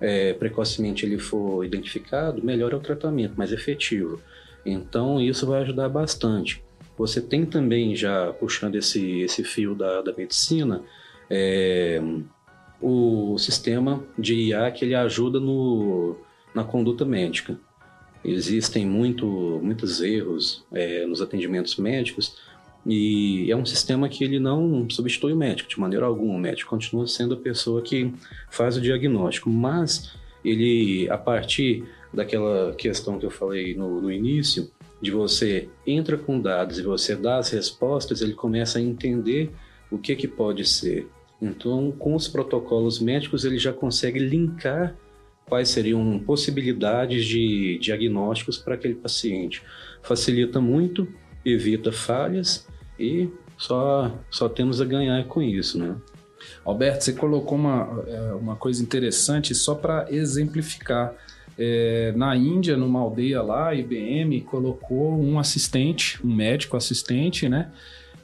é, 0.00 0.32
precocemente 0.34 1.04
ele 1.04 1.18
for 1.18 1.64
identificado, 1.64 2.44
melhor 2.44 2.72
é 2.72 2.76
o 2.76 2.80
tratamento, 2.80 3.36
mais 3.36 3.52
efetivo. 3.52 4.20
Então 4.64 5.20
isso 5.20 5.46
vai 5.46 5.62
ajudar 5.62 5.88
bastante. 5.88 6.62
você 6.98 7.20
tem 7.20 7.44
também, 7.44 7.94
já 7.94 8.32
puxando 8.32 8.74
esse, 8.74 9.20
esse 9.20 9.44
fio 9.44 9.74
da, 9.74 10.02
da 10.02 10.12
medicina, 10.12 10.82
é, 11.30 12.00
o 12.80 13.36
sistema 13.38 14.04
de 14.18 14.34
IA 14.34 14.70
que 14.70 14.84
ele 14.84 14.94
ajuda 14.94 15.38
no, 15.40 16.16
na 16.54 16.64
conduta 16.64 17.04
médica. 17.04 17.58
Existem 18.24 18.84
muito, 18.84 19.26
muitos 19.62 20.00
erros 20.00 20.64
é, 20.72 21.06
nos 21.06 21.22
atendimentos 21.22 21.76
médicos 21.76 22.36
e 22.86 23.50
é 23.50 23.56
um 23.56 23.66
sistema 23.66 24.08
que 24.08 24.22
ele 24.22 24.38
não 24.38 24.88
substitui 24.88 25.32
o 25.32 25.36
médico 25.36 25.68
de 25.68 25.80
maneira 25.80 26.06
alguma. 26.06 26.34
O 26.34 26.38
médico 26.38 26.70
continua 26.70 27.06
sendo 27.08 27.34
a 27.34 27.36
pessoa 27.36 27.82
que 27.82 28.12
faz 28.48 28.76
o 28.76 28.80
diagnóstico, 28.80 29.50
mas 29.50 30.14
ele, 30.44 31.10
a 31.10 31.18
partir 31.18 31.84
daquela 32.14 32.72
questão 32.74 33.18
que 33.18 33.26
eu 33.26 33.30
falei 33.30 33.74
no, 33.74 34.00
no 34.00 34.12
início, 34.12 34.70
de 35.02 35.10
você 35.10 35.68
entra 35.84 36.16
com 36.16 36.40
dados 36.40 36.78
e 36.78 36.82
você 36.82 37.16
dá 37.16 37.38
as 37.38 37.50
respostas, 37.50 38.22
ele 38.22 38.32
começa 38.32 38.78
a 38.78 38.82
entender 38.82 39.50
o 39.90 39.98
que, 39.98 40.14
que 40.14 40.28
pode 40.28 40.64
ser. 40.64 41.08
Então, 41.42 41.90
com 41.90 42.14
os 42.14 42.28
protocolos 42.28 43.00
médicos, 43.00 43.44
ele 43.44 43.58
já 43.58 43.72
consegue 43.72 44.20
linkar 44.20 44.96
quais 45.44 45.68
seriam 45.68 46.18
possibilidades 46.20 47.26
de 47.26 47.78
diagnósticos 47.78 48.56
para 48.58 48.74
aquele 48.74 48.94
paciente. 48.94 49.62
Facilita 50.02 50.60
muito, 50.60 51.06
evita 51.44 51.92
falhas 51.92 52.66
e 52.98 53.28
só, 53.58 54.12
só 54.30 54.48
temos 54.48 54.80
a 54.80 54.84
ganhar 54.84 55.24
com 55.24 55.42
isso, 55.42 55.78
né? 55.78 55.96
Alberto, 56.64 57.04
você 57.04 57.12
colocou 57.12 57.56
uma, 57.56 58.04
é, 58.06 58.32
uma 58.34 58.56
coisa 58.56 58.82
interessante 58.82 59.54
só 59.54 59.74
para 59.74 60.06
exemplificar. 60.10 61.14
É, 61.58 62.12
na 62.14 62.36
Índia, 62.36 62.76
numa 62.76 63.00
aldeia 63.00 63.40
lá, 63.40 63.68
a 63.68 63.74
IBM 63.74 64.42
colocou 64.42 65.18
um 65.18 65.38
assistente, 65.38 66.24
um 66.24 66.34
médico 66.34 66.76
assistente, 66.76 67.48
né? 67.48 67.72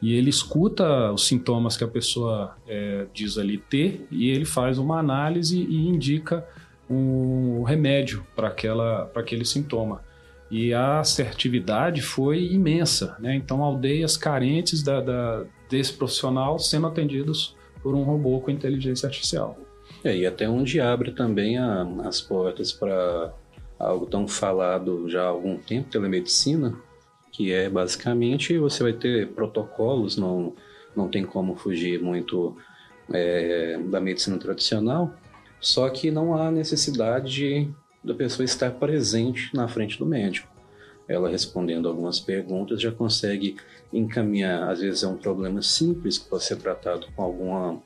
E 0.02 0.14
ele 0.14 0.28
escuta 0.28 1.12
os 1.12 1.26
sintomas 1.26 1.76
que 1.76 1.84
a 1.84 1.88
pessoa 1.88 2.56
é, 2.66 3.06
diz 3.14 3.38
ali 3.38 3.56
ter 3.56 4.06
e 4.10 4.28
ele 4.28 4.44
faz 4.44 4.76
uma 4.76 4.98
análise 4.98 5.56
e 5.56 5.88
indica 5.88 6.44
um 6.90 7.62
remédio 7.62 8.26
para 8.34 8.48
aquele 9.14 9.44
sintoma. 9.44 10.02
E 10.52 10.74
a 10.74 11.00
assertividade 11.00 12.02
foi 12.02 12.52
imensa, 12.52 13.16
né? 13.18 13.34
Então, 13.34 13.64
aldeias 13.64 14.18
carentes 14.18 14.82
da, 14.82 15.00
da, 15.00 15.46
desse 15.70 15.94
profissional 15.94 16.58
sendo 16.58 16.86
atendidos 16.86 17.56
por 17.82 17.94
um 17.94 18.02
robô 18.02 18.38
com 18.38 18.50
inteligência 18.50 19.06
artificial. 19.06 19.56
É, 20.04 20.14
e 20.14 20.26
até 20.26 20.46
onde 20.46 20.78
abre 20.78 21.12
também 21.12 21.56
a, 21.56 21.84
as 22.04 22.20
portas 22.20 22.70
para 22.70 23.32
algo 23.78 24.04
tão 24.04 24.28
falado 24.28 25.08
já 25.08 25.22
há 25.22 25.28
algum 25.28 25.56
tempo, 25.56 25.88
telemedicina, 25.88 26.78
que 27.32 27.50
é 27.50 27.70
basicamente 27.70 28.58
você 28.58 28.82
vai 28.82 28.92
ter 28.92 29.28
protocolos, 29.28 30.18
não, 30.18 30.54
não 30.94 31.08
tem 31.08 31.24
como 31.24 31.56
fugir 31.56 31.98
muito 31.98 32.54
é, 33.10 33.78
da 33.86 34.02
medicina 34.02 34.36
tradicional, 34.36 35.14
só 35.58 35.88
que 35.88 36.10
não 36.10 36.34
há 36.34 36.50
necessidade 36.50 37.32
de, 37.32 37.70
da 38.02 38.14
pessoa 38.14 38.44
estar 38.44 38.70
presente 38.72 39.54
na 39.54 39.68
frente 39.68 39.98
do 39.98 40.06
médico. 40.06 40.48
Ela 41.08 41.28
respondendo 41.28 41.88
algumas 41.88 42.20
perguntas 42.20 42.80
já 42.80 42.90
consegue 42.90 43.56
encaminhar, 43.92 44.70
às 44.70 44.80
vezes 44.80 45.02
é 45.02 45.08
um 45.08 45.16
problema 45.16 45.60
simples 45.60 46.18
que 46.18 46.28
pode 46.28 46.44
ser 46.44 46.56
tratado 46.56 47.06
com 47.14 47.22
alguma 47.22 47.80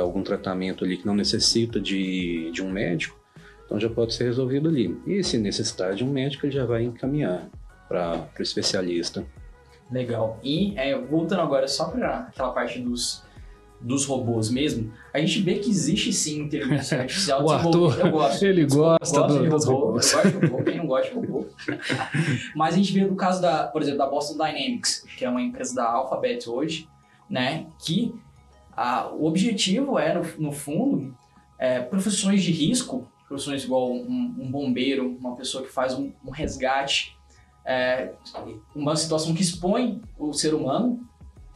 algum 0.00 0.24
tratamento 0.24 0.84
ali 0.84 0.96
que 0.96 1.06
não 1.06 1.14
necessita 1.14 1.80
de, 1.80 2.50
de 2.50 2.60
um 2.62 2.68
médico, 2.68 3.16
então 3.64 3.78
já 3.78 3.88
pode 3.88 4.12
ser 4.12 4.24
resolvido 4.24 4.68
ali. 4.68 4.98
E 5.06 5.22
se 5.22 5.38
necessitar 5.38 5.94
de 5.94 6.02
um 6.02 6.10
médico, 6.10 6.46
ele 6.46 6.52
já 6.52 6.64
vai 6.64 6.82
encaminhar 6.82 7.48
para 7.86 8.28
o 8.36 8.42
especialista. 8.42 9.24
Legal. 9.90 10.40
E 10.42 10.76
é, 10.76 10.98
voltando 10.98 11.42
agora 11.42 11.68
só 11.68 11.84
para 11.90 12.20
aquela 12.20 12.50
parte 12.50 12.80
dos, 12.80 13.22
dos 13.80 14.04
robôs 14.04 14.50
mesmo, 14.50 14.92
a 15.12 15.18
gente 15.18 15.40
vê 15.40 15.56
que 15.56 15.70
existe 15.70 16.12
sim 16.12 16.42
inteligência 16.42 16.98
artificial. 17.02 17.44
o 17.44 17.50
Arthur, 17.50 18.00
eu 18.00 18.10
gosto. 18.10 18.42
Ele 18.44 18.66
gosta 18.66 19.22
do, 19.22 19.42
de 19.42 19.48
robô, 19.48 19.72
robôs. 19.72 20.12
Eu 20.12 20.22
gosto 20.22 20.40
de 20.40 20.46
robô, 20.46 20.64
quem 20.64 20.76
não 20.78 20.86
gosta 20.86 21.08
de 21.08 21.14
robô. 21.14 21.46
Mas 22.54 22.74
a 22.74 22.76
gente 22.76 22.92
vê 22.92 23.04
no 23.04 23.16
caso 23.16 23.40
da, 23.40 23.68
por 23.68 23.82
exemplo, 23.82 23.98
da 23.98 24.06
Boston 24.06 24.34
Dynamics, 24.34 25.04
que 25.16 25.24
é 25.24 25.28
uma 25.30 25.42
empresa 25.42 25.74
da 25.74 25.90
Alphabet 25.90 26.48
hoje, 26.48 26.88
né, 27.30 27.66
que 27.78 28.14
a, 28.72 29.08
o 29.08 29.26
objetivo 29.26 29.98
é, 29.98 30.14
no, 30.14 30.24
no 30.38 30.52
fundo, 30.52 31.14
é, 31.58 31.80
profissões 31.80 32.42
de 32.42 32.50
risco, 32.50 33.06
profissões 33.28 33.64
igual 33.64 33.92
um, 33.92 34.34
um 34.38 34.50
bombeiro, 34.50 35.16
uma 35.20 35.36
pessoa 35.36 35.62
que 35.62 35.70
faz 35.70 35.94
um, 35.94 36.12
um 36.24 36.30
resgate, 36.30 37.16
é, 37.64 38.12
uma 38.74 38.96
situação 38.96 39.34
que 39.34 39.42
expõe 39.42 40.00
o 40.18 40.32
ser 40.32 40.54
humano, 40.54 41.06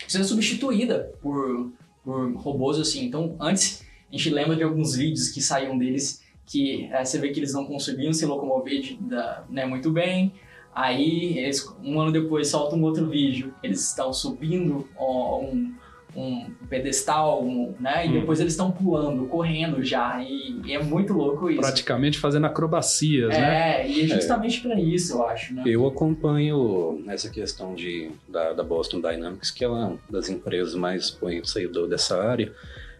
ser 0.07 0.25
substituída 0.25 1.13
por, 1.23 1.73
por 2.05 2.33
robôs 2.37 2.79
assim. 2.79 3.05
Então, 3.05 3.37
antes, 3.41 3.85
a 4.11 4.17
gente 4.17 4.31
lembra 4.31 4.57
de 4.57 4.63
alguns 4.63 4.95
vídeos 4.95 5.29
que 5.29 5.41
saíam 5.41 5.79
deles 5.79 6.23
que 6.45 6.85
é, 6.93 7.05
você 7.05 7.19
vê 7.19 7.31
que 7.31 7.41
eles 7.41 7.53
não 7.53 7.65
conseguiam 7.65 8.13
se 8.13 8.27
locomover 8.27 8.81
de, 8.81 8.97
da, 8.97 9.45
né, 9.49 9.65
muito 9.65 9.91
bem. 9.91 10.33
Aí, 10.75 11.39
eles, 11.39 11.67
um 11.83 12.01
ano 12.01 12.13
depois, 12.13 12.49
soltam 12.49 12.79
um 12.79 12.83
outro 12.83 13.09
vídeo. 13.09 13.55
Eles 13.63 13.89
estão 13.89 14.13
subindo 14.13 14.89
ó, 14.97 15.41
um, 15.41 15.75
um 16.15 16.47
pedestal, 16.69 17.43
um, 17.43 17.75
né? 17.81 18.07
E 18.07 18.11
hum. 18.11 18.13
depois 18.13 18.41
eles 18.41 18.53
estão 18.53 18.71
pulando, 18.71 19.27
correndo 19.27 19.83
já. 19.83 20.23
E, 20.23 20.61
e, 20.65 20.75
é 20.75 20.83
muito 20.83 21.13
louco 21.13 21.51
isso. 21.51 21.61
Praticamente 21.61 22.19
fazendo 22.19 22.47
acrobacias, 22.47 23.35
é, 23.35 23.41
né? 23.41 23.83
É, 23.83 23.89
e 23.89 24.03
é 24.03 24.07
justamente 24.09 24.59
é. 24.59 24.63
para 24.63 24.81
isso, 24.81 25.15
eu 25.15 25.27
acho, 25.27 25.55
né? 25.55 25.63
Eu 25.67 25.87
acompanho 25.87 27.03
essa 27.09 27.31
questão 27.31 27.75
de, 27.75 28.11
da, 28.29 28.53
da 28.53 28.63
Boston 28.63 29.01
Dynamics, 29.01 29.51
que 29.51 29.65
é 29.65 29.69
uma 29.69 29.99
das 30.09 30.29
empresas 30.29 30.75
mais 30.75 31.05
expoentes 31.05 31.57
aí 31.57 31.67
do, 31.67 31.87
dessa 31.87 32.23
área. 32.23 32.53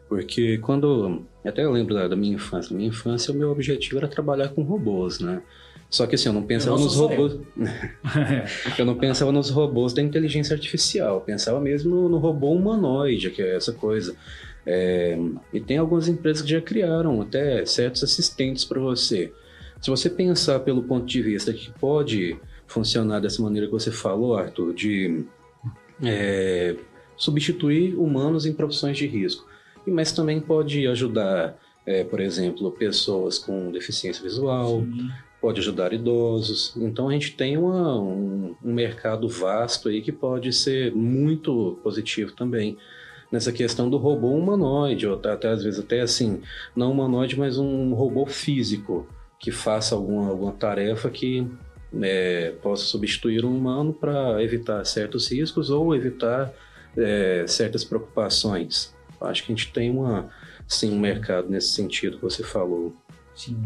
Porque 0.09 0.59
quando. 0.59 1.23
Até 1.45 1.65
eu 1.65 1.73
lembro 1.73 1.95
da, 1.95 2.09
da 2.09 2.17
minha 2.17 2.35
infância. 2.35 2.71
Na 2.73 2.77
minha 2.77 2.91
infância, 2.91 3.33
o 3.33 3.37
meu 3.37 3.51
objetivo 3.51 3.99
era 3.99 4.09
trabalhar 4.09 4.49
com 4.51 4.63
robôs, 4.63 5.21
né? 5.21 5.43
Só 5.93 6.07
que 6.07 6.15
assim, 6.15 6.31
eu 6.31 6.33
não 6.33 6.43
pensava 6.43 6.75
eu 6.75 6.81
nos 6.81 6.97
robôs. 6.97 7.37
eu 8.79 8.87
não 8.87 8.95
pensava 8.95 9.31
nos 9.31 9.51
robôs 9.51 9.93
da 9.93 10.01
inteligência 10.01 10.55
artificial. 10.55 11.17
Eu 11.17 11.21
pensava 11.21 11.61
mesmo 11.61 12.09
no, 12.09 12.17
robô 12.17 12.51
humanoide, 12.53 13.31
que 13.31 13.43
é 13.43 13.57
essa 13.57 13.75
coisa. 13.75 14.17
É... 14.65 15.19
e 15.53 15.61
tem 15.61 15.77
algumas 15.77 16.09
empresas 16.09 16.41
que 16.41 16.51
já 16.51 16.61
criaram 16.61 17.21
até 17.21 17.67
certos 17.67 18.03
assistentes 18.03 18.65
para 18.65 18.81
você. 18.81 19.33
Se 19.83 19.91
você 19.91 20.09
pensar 20.09 20.61
pelo 20.61 20.83
ponto 20.83 21.05
de 21.05 21.21
vista 21.21 21.53
que 21.53 21.71
pode 21.73 22.39
funcionar 22.67 23.21
dessa 23.21 23.43
maneira 23.43 23.67
que 23.67 23.73
você 23.73 23.91
falou, 23.91 24.35
Arthur, 24.35 24.73
de 24.73 25.27
é, 26.03 26.75
substituir 27.19 27.97
humanos 27.97 28.47
em 28.47 28.55
profissões 28.55 28.97
de 28.97 29.07
risco, 29.07 29.47
mas 29.87 30.13
também 30.13 30.41
pode 30.41 30.87
ajudar, 30.87 31.59
é, 31.85 32.03
por 32.03 32.21
exemplo, 32.21 32.71
pessoas 32.71 33.39
com 33.39 33.71
deficiência 33.71 34.23
visual, 34.23 34.87
pode 35.43 35.61
ajudar 35.61 35.93
idosos. 35.93 36.73
Então 36.77 37.09
a 37.09 37.13
gente 37.13 37.33
tem 37.33 37.59
uma, 37.59 38.01
um, 38.01 38.55
um, 38.65 38.73
mercado 38.73 39.29
vasto 39.29 39.89
aí 39.89 40.01
que 40.01 40.13
pode 40.13 40.53
ser 40.53 40.95
muito 40.95 41.81
positivo 41.83 42.31
também 42.33 42.79
nessa 43.31 43.51
questão 43.51 43.91
do 43.91 43.97
robô 43.97 44.29
humanoide, 44.29 45.07
ou 45.07 45.17
até, 45.17 45.49
às 45.49 45.65
vezes 45.65 45.81
até 45.81 46.01
assim, 46.01 46.41
não 46.77 46.93
humanoide, 46.93 47.37
mas 47.37 47.59
um 47.59 47.93
robô 47.93 48.25
físico 48.25 49.09
que 49.41 49.51
faça 49.51 49.97
alguma, 49.97 50.29
alguma 50.29 50.53
tarefa 50.53 51.11
que 51.11 51.45
é, 52.01 52.53
possa 52.63 52.85
substituir 52.85 53.45
um 53.45 53.57
humano 53.57 53.93
para 53.93 54.41
evitar 54.43 54.85
certos 54.85 55.31
riscos 55.31 55.71
ou 55.71 55.95
evitar 55.97 56.55
é, 56.97 57.45
certas 57.49 57.83
preocupações. 57.83 58.95
Acho 59.21 59.45
que 59.45 59.53
a 59.53 59.57
gente 59.57 59.73
tem 59.73 59.91
uma, 59.91 60.31
sim, 60.69 60.93
um 60.93 61.01
mercado 61.01 61.49
nesse 61.49 61.71
sentido 61.71 62.19
que 62.19 62.23
você 62.23 62.45
falou. 62.45 62.95
Sim. 63.35 63.61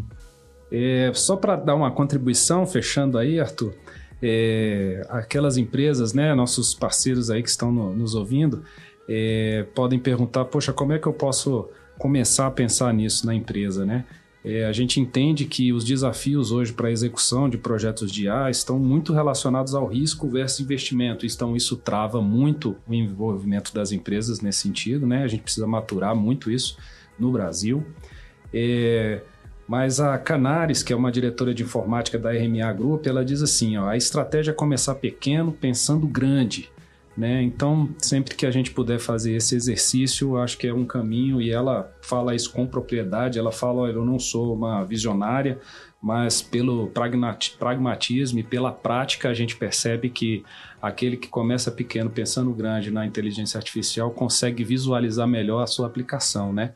É, 0.71 1.11
só 1.13 1.35
para 1.35 1.55
dar 1.55 1.75
uma 1.75 1.91
contribuição, 1.91 2.65
fechando 2.65 3.17
aí, 3.17 3.39
Arthur, 3.39 3.73
é, 4.21 5.05
aquelas 5.09 5.57
empresas, 5.57 6.13
né, 6.13 6.33
nossos 6.33 6.73
parceiros 6.73 7.29
aí 7.29 7.41
que 7.41 7.49
estão 7.49 7.71
no, 7.71 7.95
nos 7.95 8.15
ouvindo, 8.15 8.63
é, 9.07 9.65
podem 9.73 9.99
perguntar, 9.99 10.45
poxa, 10.45 10.73
como 10.73 10.93
é 10.93 10.99
que 10.99 11.07
eu 11.07 11.13
posso 11.13 11.69
começar 11.97 12.47
a 12.47 12.51
pensar 12.51 12.93
nisso 12.93 13.25
na 13.25 13.33
empresa, 13.33 13.85
né? 13.85 14.05
É, 14.43 14.65
a 14.65 14.71
gente 14.71 14.99
entende 14.99 15.43
que 15.45 15.73
os 15.73 15.83
desafios 15.83 16.51
hoje 16.51 16.71
para 16.71 16.87
a 16.87 16.91
execução 16.91 17.49
de 17.49 17.57
projetos 17.57 18.09
de 18.09 18.25
IA 18.25 18.49
estão 18.49 18.79
muito 18.79 19.11
relacionados 19.11 19.75
ao 19.75 19.85
risco 19.85 20.29
versus 20.29 20.61
investimento. 20.61 21.25
Então, 21.25 21.55
isso 21.55 21.75
trava 21.75 22.21
muito 22.21 22.77
o 22.87 22.93
envolvimento 22.93 23.73
das 23.73 23.91
empresas 23.91 24.39
nesse 24.39 24.59
sentido, 24.59 25.05
né? 25.05 25.23
A 25.23 25.27
gente 25.27 25.43
precisa 25.43 25.67
maturar 25.67 26.15
muito 26.15 26.49
isso 26.49 26.77
no 27.19 27.31
Brasil. 27.31 27.85
É, 28.53 29.21
mas 29.67 29.99
a 29.99 30.17
Canares, 30.17 30.81
que 30.81 30.93
é 30.93 30.95
uma 30.95 31.11
diretora 31.11 31.53
de 31.53 31.61
informática 31.61 32.17
da 32.17 32.31
RMA 32.31 32.71
Group, 32.71 33.05
ela 33.05 33.25
diz 33.25 33.41
assim: 33.41 33.77
ó, 33.77 33.89
a 33.89 33.97
estratégia 33.97 34.51
é 34.51 34.53
começar 34.53 34.95
pequeno, 34.95 35.51
pensando 35.51 36.07
grande. 36.07 36.71
Né? 37.17 37.41
Então, 37.41 37.89
sempre 37.97 38.35
que 38.35 38.45
a 38.45 38.51
gente 38.51 38.69
puder 38.69 38.99
fazer 38.99 39.33
esse 39.33 39.55
exercício, 39.55 40.37
acho 40.37 40.55
que 40.55 40.67
é 40.67 40.73
um 40.73 40.85
caminho 40.85 41.41
e 41.41 41.49
ela 41.49 41.91
fala 41.99 42.35
isso 42.35 42.51
com 42.51 42.65
propriedade. 42.65 43.39
Ela 43.39 43.51
fala: 43.51 43.81
olha, 43.81 43.93
eu 43.93 44.05
não 44.05 44.19
sou 44.19 44.53
uma 44.53 44.83
visionária, 44.85 45.59
mas 46.01 46.41
pelo 46.41 46.91
pragmatismo 47.59 48.39
e 48.39 48.43
pela 48.43 48.71
prática 48.71 49.29
a 49.29 49.33
gente 49.33 49.55
percebe 49.57 50.09
que 50.09 50.45
aquele 50.81 51.17
que 51.17 51.27
começa 51.27 51.71
pequeno 51.71 52.09
pensando 52.09 52.53
grande 52.53 52.91
na 52.91 53.05
inteligência 53.05 53.57
artificial 53.57 54.11
consegue 54.11 54.63
visualizar 54.63 55.27
melhor 55.27 55.63
a 55.63 55.67
sua 55.67 55.87
aplicação, 55.87 56.53
né? 56.53 56.73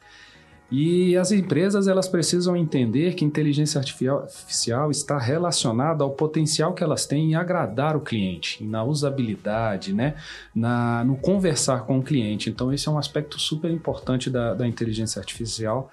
E 0.72 1.18
as 1.18 1.34
empresas 1.34 1.90
elas 1.90 2.08
precisam 2.08 2.56
entender 2.56 3.14
que 3.14 3.26
inteligência 3.26 3.78
artificial 3.78 4.90
está 4.90 5.20
relacionada 5.20 6.02
ao 6.02 6.12
potencial 6.12 6.74
que 6.74 6.82
elas 6.82 7.06
têm 7.06 7.32
em 7.32 7.36
agradar 7.36 7.98
o 7.98 8.00
cliente, 8.00 8.64
na 8.64 8.82
usabilidade, 8.82 9.92
né? 9.92 10.16
na, 10.56 11.04
no 11.04 11.18
conversar 11.18 11.86
com 11.86 12.00
o 12.00 12.04
cliente. 12.04 12.50
Então, 12.50 12.72
esse 12.72 12.88
é 12.88 12.92
um 12.92 12.98
aspecto 12.98 13.38
super 13.38 13.70
importante 13.70 14.30
da, 14.30 14.54
da 14.54 14.66
inteligência 14.66 15.20
artificial, 15.20 15.92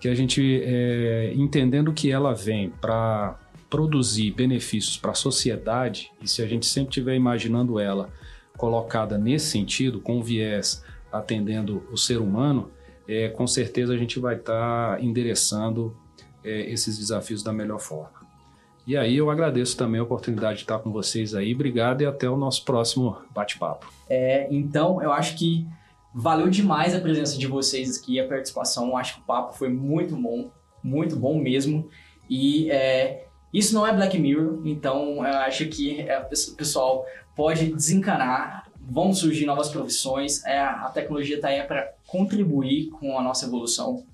que 0.00 0.08
a 0.08 0.14
gente, 0.14 0.62
é, 0.64 1.34
entendendo 1.36 1.92
que 1.92 2.10
ela 2.10 2.34
vem 2.34 2.70
para 2.70 3.38
produzir 3.68 4.30
benefícios 4.30 4.96
para 4.96 5.10
a 5.10 5.14
sociedade, 5.14 6.10
e 6.22 6.28
se 6.28 6.40
a 6.40 6.46
gente 6.46 6.64
sempre 6.64 6.90
estiver 6.90 7.14
imaginando 7.14 7.78
ela 7.78 8.08
colocada 8.56 9.18
nesse 9.18 9.46
sentido, 9.50 10.00
com 10.00 10.22
viés 10.22 10.82
atendendo 11.12 11.82
o 11.92 11.96
ser 11.96 12.18
humano, 12.18 12.70
é, 13.08 13.28
com 13.28 13.46
certeza 13.46 13.92
a 13.92 13.96
gente 13.96 14.18
vai 14.18 14.36
estar 14.36 14.96
tá 14.96 15.02
endereçando 15.02 15.96
é, 16.42 16.70
esses 16.70 16.98
desafios 16.98 17.42
da 17.42 17.52
melhor 17.52 17.80
forma. 17.80 18.24
E 18.86 18.96
aí 18.96 19.16
eu 19.16 19.30
agradeço 19.30 19.76
também 19.76 19.98
a 19.98 20.04
oportunidade 20.04 20.58
de 20.58 20.64
estar 20.64 20.78
com 20.78 20.92
vocês 20.92 21.34
aí. 21.34 21.54
Obrigado 21.54 22.02
e 22.02 22.06
até 22.06 22.28
o 22.28 22.36
nosso 22.36 22.64
próximo 22.64 23.16
bate-papo. 23.30 23.90
É, 24.08 24.46
então, 24.50 25.02
eu 25.02 25.10
acho 25.10 25.36
que 25.38 25.66
valeu 26.14 26.50
demais 26.50 26.94
a 26.94 27.00
presença 27.00 27.38
de 27.38 27.46
vocês 27.46 27.98
aqui, 27.98 28.20
a 28.20 28.28
participação. 28.28 28.88
Eu 28.88 28.96
acho 28.96 29.14
que 29.14 29.20
o 29.20 29.24
papo 29.24 29.56
foi 29.56 29.70
muito 29.70 30.14
bom, 30.14 30.50
muito 30.82 31.16
bom 31.16 31.38
mesmo. 31.38 31.88
E 32.28 32.70
é, 32.70 33.26
isso 33.52 33.74
não 33.74 33.86
é 33.86 33.94
Black 33.94 34.18
Mirror, 34.18 34.60
então 34.66 35.26
eu 35.26 35.38
acho 35.38 35.66
que 35.66 36.00
é, 36.00 36.18
o 36.18 36.54
pessoal 36.54 37.06
pode 37.34 37.72
desencanar 37.72 38.63
vão 38.88 39.12
surgir 39.12 39.46
novas 39.46 39.68
profissões, 39.68 40.44
é, 40.44 40.58
a 40.58 40.90
tecnologia 40.92 41.36
está 41.36 41.48
aí 41.48 41.62
para 41.62 41.92
contribuir 42.06 42.90
com 42.90 43.18
a 43.18 43.22
nossa 43.22 43.46
evolução. 43.46 44.04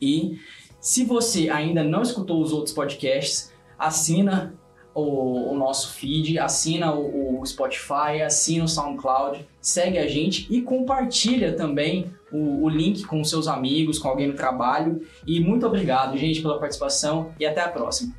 E 0.00 0.38
se 0.80 1.04
você 1.04 1.48
ainda 1.50 1.82
não 1.82 2.02
escutou 2.02 2.40
os 2.42 2.52
outros 2.52 2.74
podcasts, 2.74 3.52
assina 3.78 4.54
o, 4.94 5.52
o 5.52 5.56
nosso 5.56 5.92
feed, 5.92 6.38
assina 6.38 6.92
o, 6.92 7.40
o, 7.40 7.46
Spotify, 7.46 8.22
assina 8.24 8.64
o 8.64 8.68
SoundCloud, 8.68 9.46
segue 9.60 9.98
a 9.98 10.06
gente 10.06 10.46
e 10.50 10.62
compartilha 10.62 11.54
também 11.54 12.12
o, 12.32 12.64
o 12.64 12.68
link 12.68 13.04
com 13.04 13.22
seus 13.22 13.46
amigos, 13.46 13.98
com 13.98 14.08
alguém 14.08 14.28
no 14.28 14.34
trabalho. 14.34 15.06
E 15.26 15.40
muito 15.40 15.66
obrigado, 15.66 16.16
gente, 16.16 16.40
pela 16.40 16.58
participação 16.58 17.32
e 17.38 17.46
até 17.46 17.60
a 17.60 17.68
próxima. 17.68 18.14